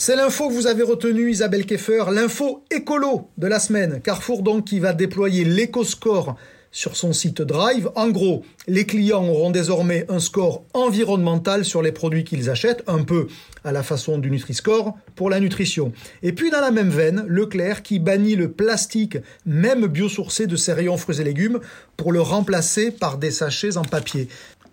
[0.00, 4.00] C'est l'info que vous avez retenue, Isabelle Keffer, l'info écolo de la semaine.
[4.00, 6.36] Carrefour donc qui va déployer l'éco-score
[6.70, 7.90] sur son site Drive.
[7.96, 13.02] En gros, les clients auront désormais un score environnemental sur les produits qu'ils achètent, un
[13.02, 13.26] peu
[13.64, 15.92] à la façon du Nutri-Score pour la nutrition.
[16.22, 20.74] Et puis dans la même veine, Leclerc qui bannit le plastique, même biosourcé de ses
[20.74, 21.58] rayons fruits et légumes,
[21.96, 24.28] pour le remplacer par des sachets en papier.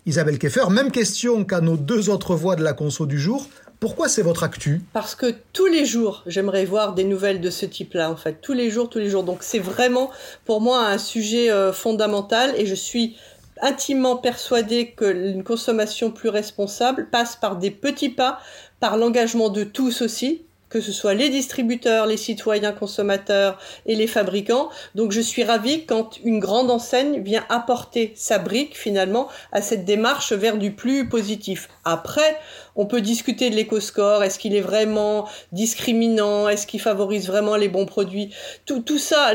[0.06, 3.48] Isabelle Keffer, même question qu'à nos deux autres voix de la conso du jour.
[3.80, 4.80] Pourquoi c'est votre actu?
[4.92, 8.40] Parce que tous les jours, j'aimerais voir des nouvelles de ce type-là, en fait.
[8.40, 9.22] Tous les jours, tous les jours.
[9.22, 10.10] Donc c'est vraiment,
[10.44, 13.16] pour moi, un sujet euh, fondamental et je suis
[13.60, 18.38] intimement persuadée que une consommation plus responsable passe par des petits pas,
[18.80, 20.42] par l'engagement de tous aussi,
[20.76, 24.68] que ce soit les distributeurs, les citoyens consommateurs et les fabricants.
[24.94, 29.86] Donc je suis ravie quand une grande enseigne vient apporter sa brique finalement à cette
[29.86, 31.70] démarche vers du plus positif.
[31.86, 32.36] Après,
[32.74, 37.70] on peut discuter de l'éco-score, est-ce qu'il est vraiment discriminant, est-ce qu'il favorise vraiment les
[37.70, 38.34] bons produits?
[38.66, 39.32] Tout, tout ça,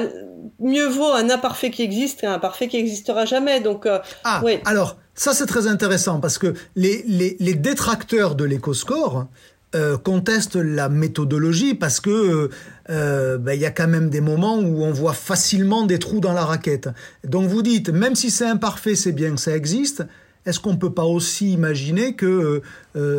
[0.60, 3.62] mieux vaut un imparfait qui existe qu'un parfait qui n'existera jamais.
[3.62, 8.44] Donc, euh, ah, alors, ça c'est très intéressant parce que les, les, les détracteurs de
[8.44, 9.26] l'éco-score,
[9.74, 12.50] euh, conteste la méthodologie parce que euh,
[12.90, 16.20] euh, ben, il y a quand même des moments où on voit facilement des trous
[16.20, 16.90] dans la raquette.
[17.26, 20.04] Donc vous dites, même si c'est imparfait, c'est bien que ça existe.
[20.46, 22.64] Est-ce qu'on ne peut pas aussi imaginer que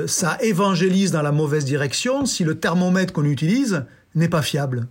[0.08, 3.84] ça évangélise dans la mauvaise direction si le thermomètre qu'on utilise
[4.16, 4.88] n'est pas fiable?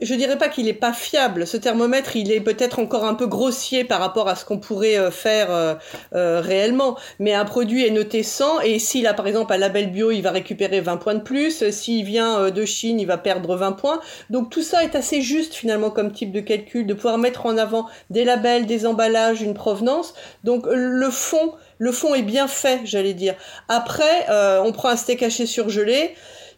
[0.00, 1.46] Je dirais pas qu'il est pas fiable.
[1.46, 4.98] Ce thermomètre, il est peut-être encore un peu grossier par rapport à ce qu'on pourrait
[4.98, 5.74] euh, faire euh,
[6.14, 6.96] euh, réellement.
[7.18, 10.22] Mais un produit est noté 100 et s'il a par exemple un label bio, il
[10.22, 11.70] va récupérer 20 points de plus.
[11.70, 14.00] S'il vient de Chine, il va perdre 20 points.
[14.30, 17.58] Donc tout ça est assez juste finalement comme type de calcul, de pouvoir mettre en
[17.58, 20.14] avant des labels, des emballages, une provenance.
[20.44, 23.34] Donc le fond, le fond est bien fait, j'allais dire.
[23.68, 24.26] Après,
[24.64, 26.14] on prend un steak haché surgelé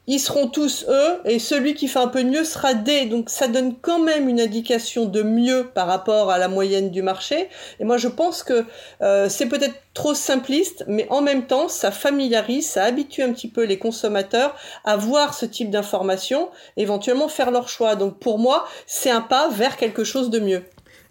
[0.07, 3.07] ils seront tous eux, et celui qui fait un peu mieux sera D.
[3.07, 7.03] Donc ça donne quand même une indication de mieux par rapport à la moyenne du
[7.03, 7.49] marché.
[7.79, 8.65] Et moi je pense que
[9.01, 13.49] euh, c'est peut-être trop simpliste, mais en même temps ça familiarise, ça habitue un petit
[13.49, 17.95] peu les consommateurs à voir ce type d'informations, éventuellement faire leur choix.
[17.95, 20.65] Donc pour moi c'est un pas vers quelque chose de mieux.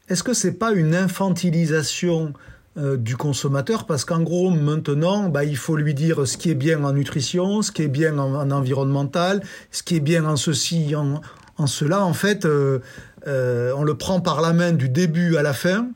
[0.10, 2.34] Est-ce que c'est pas une infantilisation
[2.78, 6.56] euh, du consommateur parce qu'en gros maintenant bah, il faut lui dire ce qui est
[6.56, 10.96] bien en nutrition, ce qui est bien en, environnemental, ce qui est bien en ceci,
[10.96, 11.22] en,
[11.68, 12.80] cela en fait euh,
[13.28, 15.90] euh, on le prend par la main du début à la fin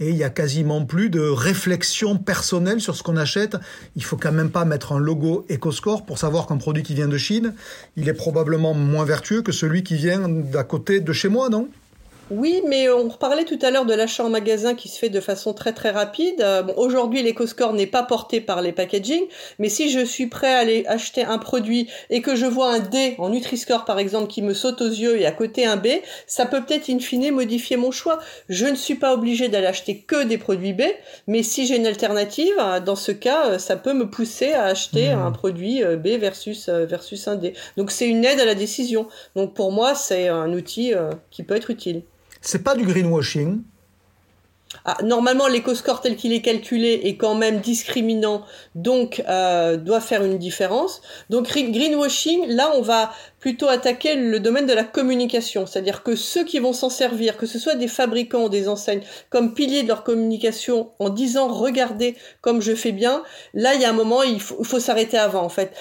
[0.00, 3.56] et il y a quasiment plus de réflexion personnelle sur ce qu'on achète.
[3.96, 7.08] Il faut quand même pas mettre un logo EcoScore pour savoir qu'un produit qui vient
[7.08, 7.54] de Chine,
[7.96, 11.68] il est probablement moins vertueux que celui qui vient d'à côté de chez moi, non?
[12.30, 15.20] Oui, mais on parlait tout à l'heure de l'achat en magasin qui se fait de
[15.20, 16.40] façon très très rapide.
[16.40, 19.22] Euh, bon, Aujourd'hui, l'éco-score n'est pas porté par les packaging,
[19.58, 22.80] mais si je suis prêt à aller acheter un produit et que je vois un
[22.80, 25.88] D en Nutri-Score par exemple qui me saute aux yeux et à côté un B,
[26.26, 28.18] ça peut peut-être in fine modifier mon choix.
[28.50, 30.82] Je ne suis pas obligé d'aller acheter que des produits B,
[31.28, 35.14] mais si j'ai une alternative, dans ce cas, euh, ça peut me pousser à acheter
[35.14, 35.18] mmh.
[35.18, 37.54] un produit euh, B versus versus un D.
[37.78, 39.06] Donc c'est une aide à la décision.
[39.34, 40.92] Donc pour moi, c'est un outil
[41.30, 42.02] qui peut être utile.
[42.40, 43.62] C'est pas du greenwashing.
[44.84, 50.22] Ah, normalement, l'éco-score tel qu'il est calculé est quand même discriminant, donc euh, doit faire
[50.24, 51.00] une différence.
[51.30, 56.44] Donc greenwashing, là, on va plutôt attaquer le domaine de la communication, c'est-à-dire que ceux
[56.44, 59.88] qui vont s'en servir, que ce soit des fabricants ou des enseignes, comme pilier de
[59.88, 63.22] leur communication, en disant regardez comme je fais bien,
[63.54, 65.72] là il y a un moment il faut, s'arrêter avant en fait.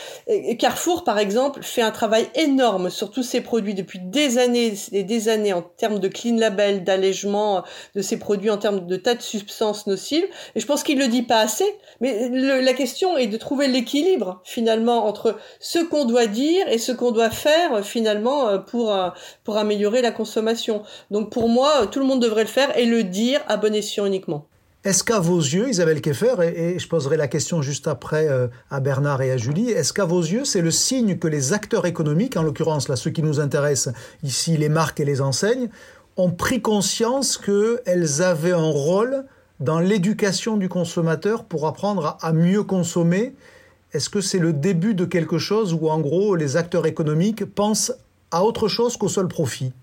[0.60, 5.04] Carrefour par exemple fait un travail énorme sur tous ces produits depuis des années et
[5.04, 7.64] des années en termes de clean label, d'allègement
[7.96, 11.08] de ces produits en termes de tas de substances nocives, et je pense qu'il le
[11.08, 11.66] dit pas assez.
[12.02, 16.92] Mais la question est de trouver l'équilibre finalement entre ce qu'on doit dire et ce
[16.92, 19.10] qu'on doit faire euh, finalement euh, pour euh,
[19.44, 20.84] pour améliorer la consommation.
[21.12, 24.06] Donc pour moi, tout le monde devrait le faire et le dire à bon escient
[24.06, 24.48] uniquement.
[24.84, 28.30] Est-ce qu'à vos yeux, Isabelle Keffer, et, je poserai la question juste après
[28.70, 31.86] à Bernard et à Julie, est-ce qu'à vos yeux, c'est le signe que les acteurs
[31.86, 35.70] économiques, en l'occurrence là ceux qui nous intéressent ici, les marques et les enseignes,
[36.16, 39.26] ont pris conscience qu'elles avaient un rôle
[39.60, 43.36] dans l'éducation du consommateur pour apprendre à mieux consommer
[43.98, 47.92] Est-ce que c'est le début de quelque chose où en gros les acteurs économiques pensent
[48.30, 49.74] à autre chose qu'au seul profit?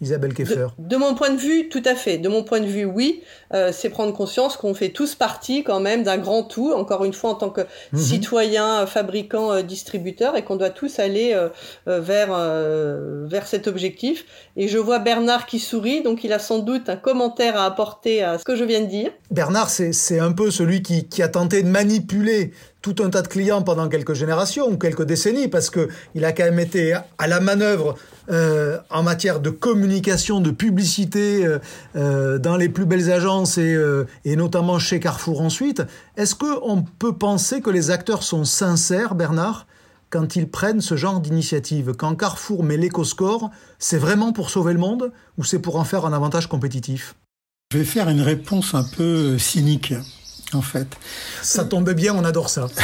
[0.00, 2.18] Isabelle Keffer de, mon point de vue, tout à fait.
[2.18, 3.22] De mon point de vue, oui,
[3.54, 7.12] euh, c'est prendre conscience qu'on fait tous partie quand même d'un grand tout, encore une
[7.12, 7.60] fois en tant que
[7.92, 7.98] mhm.
[8.00, 11.48] citoyen, fabricant, euh, distributeur, et qu'on doit tous aller euh,
[11.86, 12.36] vers,
[13.28, 14.24] vers cet objectif.
[14.56, 18.24] Et je vois Bernard qui sourit, donc il a sans doute un commentaire à apporter
[18.24, 19.12] à ce que je viens de dire.
[19.30, 22.52] Bernard, c'est un peu celui qui, qui a tenté de manipuler
[22.84, 26.44] tout un tas de clients pendant quelques générations quelques décennies, parce que il a quand
[26.44, 27.96] même été à la manœuvre
[28.30, 31.58] euh, en matière de communication, de publicité euh,
[31.96, 33.74] euh, dans les plus belles agences et,
[34.26, 35.82] et notamment chez Carrefour ensuite.
[36.18, 39.66] Est-ce qu'on peut penser que les acteurs sont sincères, Bernard,
[40.10, 41.94] quand ils prennent ce genre d'initiative?
[41.96, 46.04] Quand Carrefour met l'éco-score, c'est vraiment pour sauver le monde ou c'est pour en faire
[46.04, 47.14] un avantage compétitif?
[47.72, 49.94] Je vais faire une réponse un peu cynique
[50.54, 50.88] en fait.
[51.42, 52.68] Ça tombe bien, on adore ça.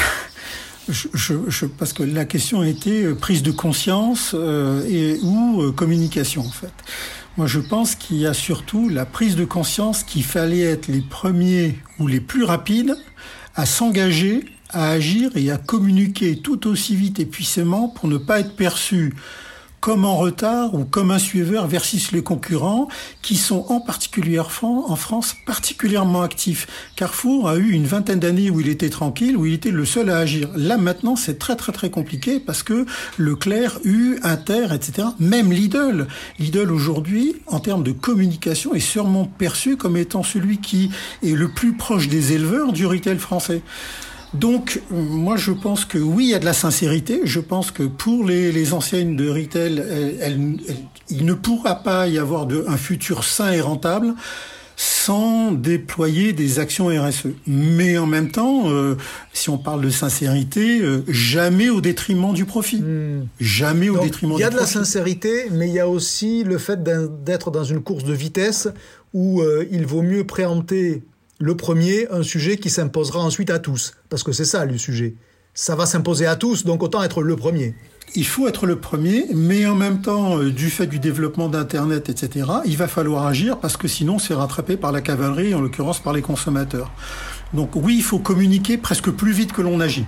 [0.88, 6.42] Je, parce que la question était euh, prise de conscience euh, et ou euh, communication
[6.42, 6.72] en fait.
[7.36, 11.00] Moi, je pense qu'il y a surtout la prise de conscience qu'il fallait être les
[11.00, 12.96] premiers ou les plus rapides
[13.54, 18.40] à s'engager, à agir et à communiquer tout aussi vite et puissamment pour ne pas
[18.40, 19.14] être perçu
[19.80, 22.88] comme en retard ou comme un suiveur versus les concurrents
[23.22, 26.66] qui sont en particulier en France particulièrement actifs.
[26.96, 30.10] Carrefour a eu une vingtaine d'années où il était tranquille, où il était le seul
[30.10, 30.48] à agir.
[30.54, 32.84] Là maintenant c'est très très très compliqué parce que
[33.18, 35.08] Leclerc, U, Inter, etc.
[35.18, 36.06] Même Lidl.
[36.38, 40.90] Lidl aujourd'hui en termes de communication est sûrement perçu comme étant celui qui
[41.22, 43.62] est le plus proche des éleveurs du retail français.
[44.34, 47.20] Donc, moi, je pense que oui, il y a de la sincérité.
[47.24, 49.82] Je pense que pour les, les enseignes de retail,
[51.08, 54.14] il ne pourra pas y avoir de, un futur sain et rentable
[54.82, 57.26] sans déployer des actions RSE.
[57.46, 58.96] Mais en même temps, euh,
[59.34, 62.80] si on parle de sincérité, euh, jamais au détriment du profit.
[62.80, 63.26] Hmm.
[63.38, 64.42] Jamais au détriment du profit.
[64.42, 67.64] Il y a de la sincérité, mais il y a aussi le fait d'être dans
[67.64, 68.68] une course de vitesse
[69.12, 71.02] où euh, il vaut mieux préempter
[71.40, 73.94] le premier, un sujet qui s'imposera ensuite à tous.
[74.10, 75.14] Parce que c'est ça le sujet.
[75.54, 77.74] Ça va s'imposer à tous, donc autant être le premier.
[78.14, 82.08] Il faut être le premier, mais en même temps, euh, du fait du développement d'Internet,
[82.08, 86.00] etc., il va falloir agir parce que sinon c'est rattrapé par la cavalerie, en l'occurrence
[86.00, 86.92] par les consommateurs.
[87.54, 90.04] Donc oui, il faut communiquer presque plus vite que l'on agit.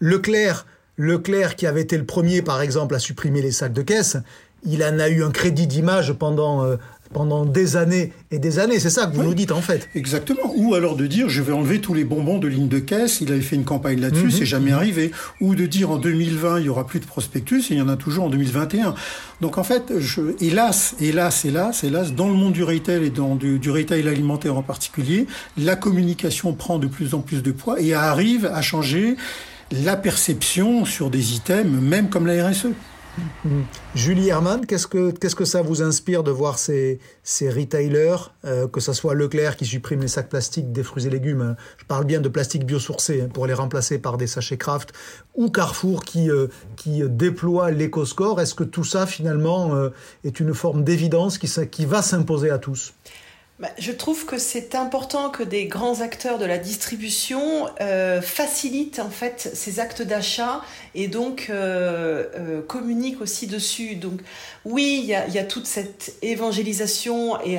[0.00, 4.16] Leclerc, Leclerc qui avait été le premier, par exemple, à supprimer les sacs de caisse,
[4.64, 6.76] il en a eu un crédit d'image pendant euh,
[7.12, 8.78] pendant des années et des années.
[8.78, 9.88] C'est ça que vous nous dites en fait.
[9.94, 10.52] Exactement.
[10.56, 13.20] Ou alors de dire je vais enlever tous les bonbons de ligne de caisse.
[13.20, 14.30] Il avait fait une campagne là-dessus, mhm.
[14.30, 15.12] c'est jamais arrivé.
[15.40, 17.88] Ou de dire en 2020 il y aura plus de prospectus et il y en
[17.88, 18.94] a toujours en 2021.
[19.40, 23.34] Donc en fait, je, hélas, hélas, hélas, hélas, dans le monde du retail et dans
[23.34, 27.80] du, du retail alimentaire en particulier, la communication prend de plus en plus de poids
[27.80, 29.16] et arrive à changer
[29.72, 32.68] la perception sur des items, même comme la RSE.
[33.94, 38.80] Julie Herman, qu'est-ce que, que ça vous inspire de voir ces, ces retailers, euh, que
[38.80, 41.56] ce soit Leclerc qui supprime les sacs plastiques des fruits et légumes, hein.
[41.78, 44.92] je parle bien de plastique biosourcé hein, pour les remplacer par des sachets craft,
[45.34, 49.90] ou Carrefour qui, euh, qui déploie l'éco-score, est-ce que tout ça finalement euh,
[50.24, 52.94] est une forme d'évidence qui, qui va s'imposer à tous?
[53.78, 59.10] Je trouve que c'est important que des grands acteurs de la distribution euh, facilitent en
[59.10, 60.62] fait ces actes d'achat
[60.94, 63.94] et donc euh, euh, communiquent aussi dessus.
[63.94, 64.20] Donc
[64.64, 67.58] oui, il y a, toute cette évangélisation et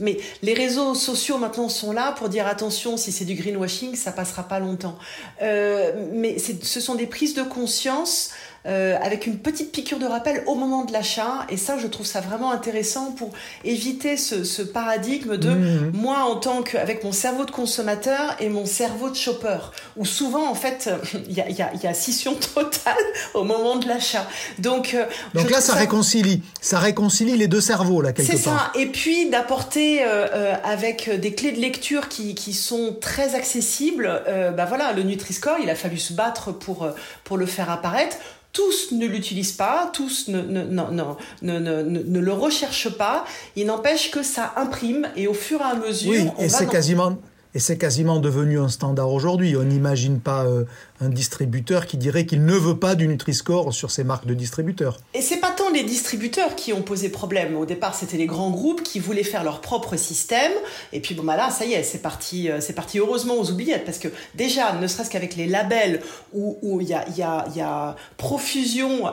[0.00, 4.12] mais les réseaux sociaux maintenant sont là pour dire attention si c'est du greenwashing, ça
[4.12, 4.98] passera pas longtemps.
[5.40, 8.30] Mais ce sont des prises de conscience
[8.66, 11.46] euh, avec une petite piqûre de rappel au moment de l'achat.
[11.48, 13.30] Et ça, je trouve ça vraiment intéressant pour
[13.64, 15.90] éviter ce, ce paradigme de mmh.
[15.94, 19.58] moi en tant que avec mon cerveau de consommateur et mon cerveau de shopper,
[19.96, 20.90] où souvent en fait
[21.28, 22.94] il y a, y, a, y a, scission totale
[23.34, 24.26] au moment de l'achat.
[24.58, 28.36] Donc, euh, donc là, ça, réconcilie, ça réconcilie les deux cerveaux là quelque part.
[28.36, 28.72] C'est ça.
[28.74, 34.22] Et puis d'apporter euh, euh, avec des clés de lecture qui, qui sont très accessibles.
[34.56, 36.88] Bah voilà, le Nutri-Score, il a fallu se battre pour
[37.24, 38.16] pour le faire apparaître
[38.52, 43.24] tous ne l'utilisent pas, tous ne, ne, ne, ne, le recherchent pas.
[43.56, 46.10] Il n'empêche que ça imprime et au fur et à mesure.
[46.10, 47.16] Oui, et c'est quasiment,
[47.54, 49.56] et c'est quasiment devenu un standard aujourd'hui.
[49.56, 50.64] On n'imagine pas euh,
[51.02, 54.98] un distributeur qui dirait qu'il ne veut pas du Nutri-Score sur ses marques de distributeurs.
[55.14, 57.56] Et c'est pas tant les distributeurs qui ont posé problème.
[57.56, 60.52] Au départ, c'était les grands groupes qui voulaient faire leur propre système.
[60.92, 63.50] Et puis bon, bah là, ça y est, c'est parti, euh, c'est parti heureusement aux
[63.50, 66.00] oubliettes parce que déjà, ne serait-ce qu'avec les labels
[66.32, 69.04] où il y a, profusion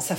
[0.00, 0.16] ça,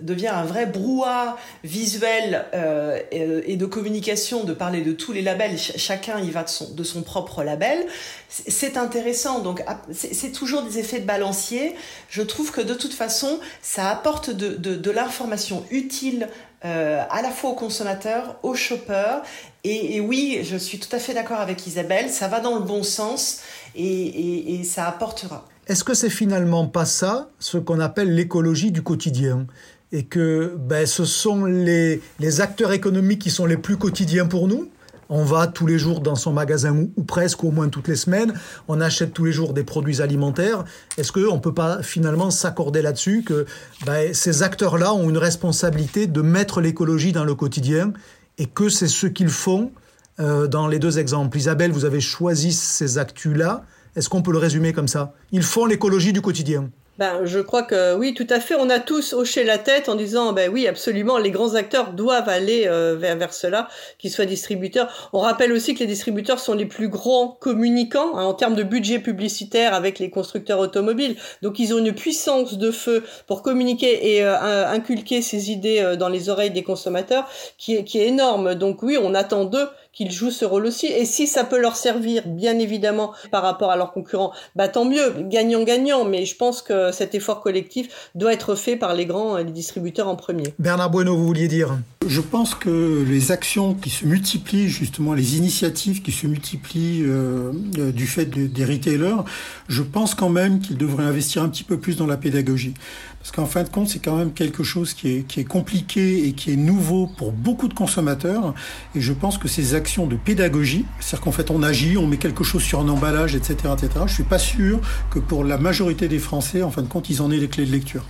[0.00, 5.58] devient un vrai brouhaha visuel euh, et, de communication de parler de tous les labels.
[5.58, 7.86] chacun y va de son propre label.
[8.32, 9.40] C'est intéressant.
[9.40, 9.62] Donc,
[9.92, 11.74] c'est c'est toujours des effets de balancier.
[12.08, 16.28] Je trouve que de toute façon, ça apporte de, l'information utile
[16.64, 19.22] euh, à la fois aux consommateurs, aux shoppers.
[19.64, 22.82] Et, oui, je suis tout à fait d'accord avec Isabelle, ça va dans le bon
[22.82, 23.40] sens
[23.74, 25.46] et, ça apportera.
[25.66, 29.46] Est-ce que c'est finalement pas ça, ce qu'on appelle l'écologie du quotidien?
[29.94, 32.00] Et que ben, ce sont les
[32.40, 34.70] acteurs économiques qui sont les plus quotidiens pour nous?
[35.14, 37.96] On va tous les jours dans son magasin ou, presque, ou au moins toutes les
[37.96, 38.32] semaines.
[38.66, 40.64] On achète tous les jours des produits alimentaires.
[40.96, 43.44] Est-ce qu'on ne peut pas finalement s'accorder là-dessus que
[43.84, 47.92] ben, ces acteurs-là ont une responsabilité de mettre l'écologie dans le quotidien
[48.38, 49.72] et que c'est ce qu'ils font
[50.18, 51.36] euh, dans les deux exemples?
[51.36, 53.66] Isabelle, vous avez choisi ces actus-là.
[53.94, 55.12] Est-ce qu'on peut le résumer comme ça?
[55.30, 56.70] Ils font l'écologie du quotidien.
[56.98, 58.54] Ben, je crois que oui, tout à fait.
[58.54, 62.28] On a tous hoché la tête en disant, ben oui, absolument, les grands acteurs doivent
[62.28, 63.68] aller euh, vers, vers cela,
[63.98, 65.10] qu'ils soient distributeurs.
[65.14, 68.62] On rappelle aussi que les distributeurs sont les plus grands communicants hein, en termes de
[68.62, 71.16] budget publicitaire avec les constructeurs automobiles.
[71.40, 75.96] Donc ils ont une puissance de feu pour communiquer et euh, inculquer ces idées euh,
[75.96, 77.26] dans les oreilles des consommateurs
[77.56, 78.54] qui est, qui est énorme.
[78.54, 80.86] Donc oui, on attend d'eux qu'ils jouent ce rôle aussi.
[80.86, 84.84] Et si ça peut leur servir, bien évidemment, par rapport à leurs concurrents, bah tant
[84.84, 86.04] mieux, gagnant-gagnant.
[86.04, 90.08] Mais je pense que cet effort collectif doit être fait par les grands les distributeurs
[90.08, 90.54] en premier.
[90.58, 91.78] Bernard Bueno, vous vouliez dire?
[92.06, 97.52] Je pense que les actions qui se multiplient, justement, les initiatives qui se multiplient euh,
[97.78, 99.24] euh, du fait des retailers,
[99.68, 102.74] je pense quand même qu'ils devraient investir un petit peu plus dans la pédagogie.
[103.22, 106.26] Parce qu'en fin de compte, c'est quand même quelque chose qui est, qui est compliqué
[106.26, 108.52] et qui est nouveau pour beaucoup de consommateurs.
[108.96, 112.16] Et je pense que ces actions de pédagogie, c'est-à-dire qu'en fait on agit, on met
[112.16, 114.80] quelque chose sur un emballage, etc., etc., je suis pas sûr
[115.12, 117.64] que pour la majorité des Français, en fin de compte, ils en aient les clés
[117.64, 118.04] de lecture.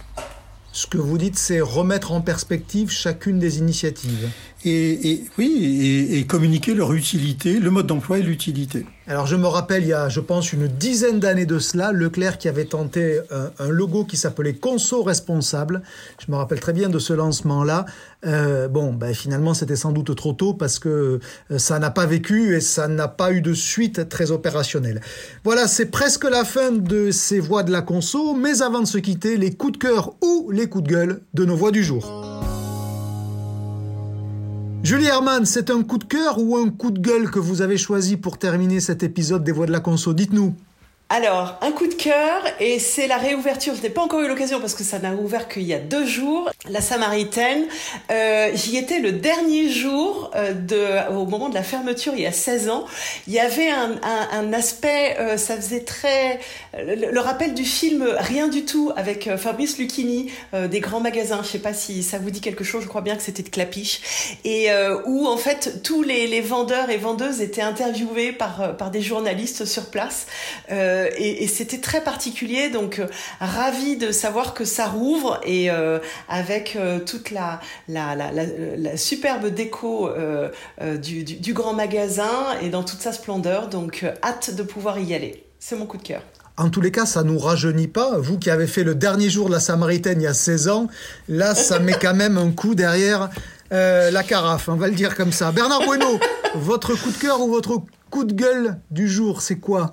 [0.75, 4.31] Ce que vous dites, c'est remettre en perspective chacune des initiatives.
[4.65, 8.87] Et, oui, et, communiquer leur utilité, le mode d'emploi et l'utilité.
[9.13, 12.39] Alors je me rappelle, il y a, je pense, une dizaine d'années de cela, Leclerc
[12.39, 15.83] qui avait tenté un, logo qui s'appelait Conso Responsable.
[16.19, 17.85] Je me rappelle très bien de ce lancement-là.
[18.25, 22.07] Euh, bon, ben, finalement, c'était sans doute trop tôt parce que euh, ça n'a pas
[22.07, 25.03] vécu et ça n'a pas eu de suite très opérationnelle.
[25.45, 28.97] Voilà, c'est presque la fin de ces voix de la conso, mais avant de se
[28.97, 32.32] quitter, les coups de cœur ou les coups de gueule de nos voix du jour.
[34.83, 37.79] Julie Herman, c'est un coup de cœur ou un coup de gueule que vous avez
[37.79, 40.13] choisi pour terminer cet épisode des Voix de la Conso?
[40.13, 40.57] Dites-nous.
[41.15, 43.75] Alors, un coup de cœur, et c'est la réouverture.
[43.75, 46.07] Je n'ai pas encore eu l'occasion parce que ça n'a ouvert qu'il y a deux
[46.07, 46.49] jours.
[46.71, 47.67] La Samaritaine,
[48.11, 52.33] euh, j'y étais le dernier jour euh, au moment de la fermeture, il y a
[52.33, 52.87] 16 ans.
[53.27, 56.41] Il y avait un, aspect, euh, ça faisait très
[56.79, 61.43] le, rappel du film Rien du tout avec Fabrice Lucchini, des grands magasins.
[61.43, 62.85] Je sais pas si ça vous dit quelque chose.
[62.85, 64.69] Je crois bien que c'était de Clapiche, et
[65.05, 70.27] où en fait tous les, vendeurs et vendeuses étaient interviewés par des journalistes sur place.
[71.17, 73.07] Et, c'était très particulier, donc euh,
[73.41, 75.99] ravi de savoir que ça rouvre et euh,
[76.29, 77.61] avec toute la,
[78.97, 80.11] superbe déco
[81.01, 85.45] du, du, grand magasin et dans toute sa splendeur, donc hâte de pouvoir y aller.
[85.59, 86.23] C'est mon coup de cœur.
[86.57, 88.19] En tous les cas, ça nous rajeunit pas.
[88.19, 90.89] Vous qui avez fait le dernier jour de la Samaritaine il y a 16 ans,
[91.29, 93.31] là, ça met quand même un coup derrière
[93.71, 95.51] la carafe, on va le dire comme ça.
[95.53, 96.19] Bernard Bueno,
[96.55, 97.83] votre coup de cœur ou votre
[98.13, 99.91] coup de gueule du jour, c'est quoi?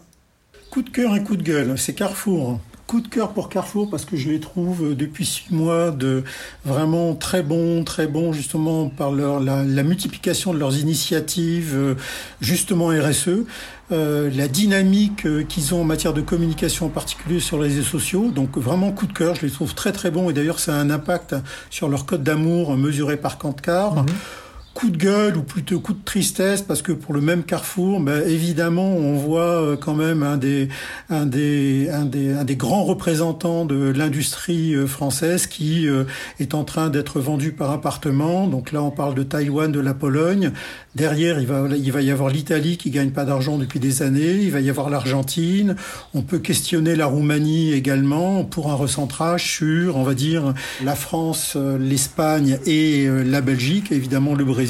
[0.70, 2.60] Coup de cœur et coup de gueule, c'est Carrefour.
[2.86, 6.24] Coup de cœur pour Carrefour parce que je les trouve euh, depuis six mois de
[6.64, 11.96] vraiment très bons, très bons justement par leur, la, multiplication de leurs initiatives, euh,
[12.40, 13.46] justement RSE,
[13.92, 18.30] euh, la dynamique qu'ils ont en matière de communication en particulier sur les réseaux sociaux.
[18.30, 20.78] Donc vraiment coup de cœur, je les trouve très très bons et d'ailleurs ça a
[20.78, 21.36] un impact
[21.72, 23.96] sur leur code d'amour mesuré par Kantcar.
[23.96, 24.06] Mhm
[24.80, 28.24] coup de gueule ou plutôt coup de tristesse parce que pour le même Carrefour, ben,
[28.26, 30.70] évidemment, on voit euh, quand même un des,
[31.10, 36.06] un des, un des, un des grands représentants de l'industrie euh, française qui euh,
[36.40, 38.48] est en train d'être vendu par appartement.
[38.48, 40.54] Donc là, on parle de Taïwan, de la Pologne.
[40.96, 44.40] Derrière, il va, il va y avoir l'Italie qui gagne pas d'argent depuis des années.
[44.44, 45.76] Il va y avoir l'Argentine.
[46.14, 50.54] On peut questionner la Roumanie également pour un recentrage sur, on va dire,
[50.86, 54.69] la France, l'Espagne et la Belgique, évidemment le Brésil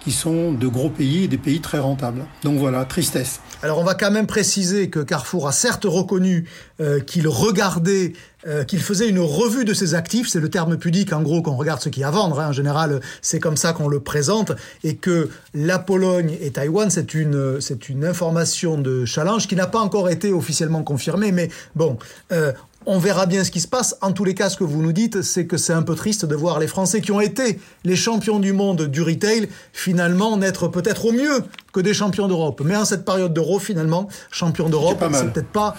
[0.00, 2.24] qui sont de gros pays et des pays très rentables.
[2.42, 3.40] Donc voilà, tristesse.
[3.62, 6.48] Alors on va quand même préciser que Carrefour a certes reconnu
[6.80, 8.12] euh, qu'il regardait,
[8.46, 11.54] euh, qu'il faisait une revue de ses actifs, c'est le terme pudique en gros qu'on
[11.54, 12.48] regarde ce qu'il y a à vendre, hein.
[12.48, 14.50] en général c'est comme ça qu'on le présente,
[14.82, 19.68] et que la Pologne et Taïwan c'est une, c'est une information de challenge qui n'a
[19.68, 21.98] pas encore été officiellement confirmée, mais bon,
[22.32, 22.52] euh,
[22.86, 23.96] on verra bien ce qui se passe.
[24.00, 26.24] En tous les cas, ce que vous nous dites, c'est que c'est un peu triste
[26.24, 30.68] de voir les Français qui ont été les champions du monde du retail finalement n'être
[30.68, 32.62] peut-être au mieux que des champions d'Europe.
[32.64, 35.76] Mais en cette période d'Euro, finalement, champion d'Europe, c'est peut-être pas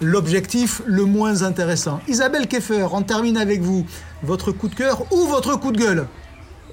[0.00, 2.00] l'objectif le moins intéressant.
[2.08, 3.86] Isabelle Keffer, on termine avec vous.
[4.22, 6.06] Votre coup de cœur ou votre coup de gueule?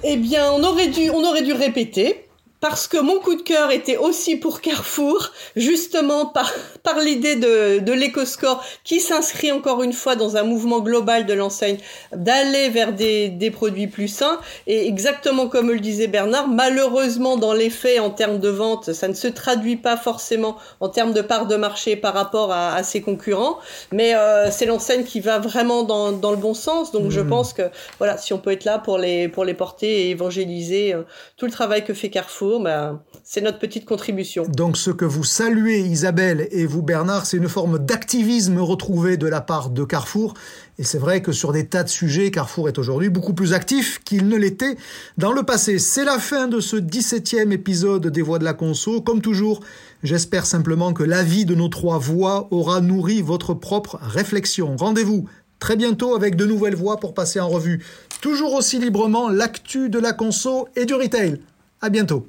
[0.02, 2.28] Eh bien, on aurait dû, on aurait dû répéter
[2.60, 6.50] parce que mon coup de cœur était aussi pour Carrefour, justement par,
[6.84, 11.32] par l'idée de, de l'éco-score qui s'inscrit encore une fois dans un mouvement global de
[11.32, 11.78] l'enseigne
[12.14, 14.38] d'aller vers des, des produits plus sains.
[14.68, 19.08] Et exactement comme le disait Bernard, malheureusement dans les faits en termes de vente, ça
[19.08, 22.82] ne se traduit pas forcément en termes de part de marché par rapport à, à
[22.82, 23.58] ses concurrents,
[23.90, 26.92] mais euh, c'est l'enseigne qui va vraiment dans, dans le bon sens.
[26.92, 27.28] Donc je mmh.
[27.28, 27.62] pense que
[27.98, 31.04] voilà, si on peut être là pour les, pour les porter et évangéliser euh,
[31.38, 34.44] tout le travail que fait Carrefour, ben, c'est notre petite contribution.
[34.48, 39.40] Donc ce que vous saluez, Isabelle, et Bernard, c'est une forme d'activisme retrouvé de la
[39.40, 40.34] part de Carrefour.
[40.78, 44.00] Et c'est vrai que sur des tas de sujets, Carrefour est aujourd'hui beaucoup plus actif
[44.04, 44.76] qu'il ne l'était
[45.18, 45.78] dans le passé.
[45.78, 49.00] C'est la fin de ce 17e épisode des Voix de la Conso.
[49.00, 49.60] Comme toujours,
[50.02, 54.76] j'espère simplement que l'avis de nos trois voix aura nourri votre propre réflexion.
[54.76, 55.26] Rendez-vous
[55.58, 57.82] très bientôt avec de nouvelles voix pour passer en revue
[58.20, 61.40] toujours aussi librement l'actu de la conso et du retail.
[61.80, 62.26] À bientôt.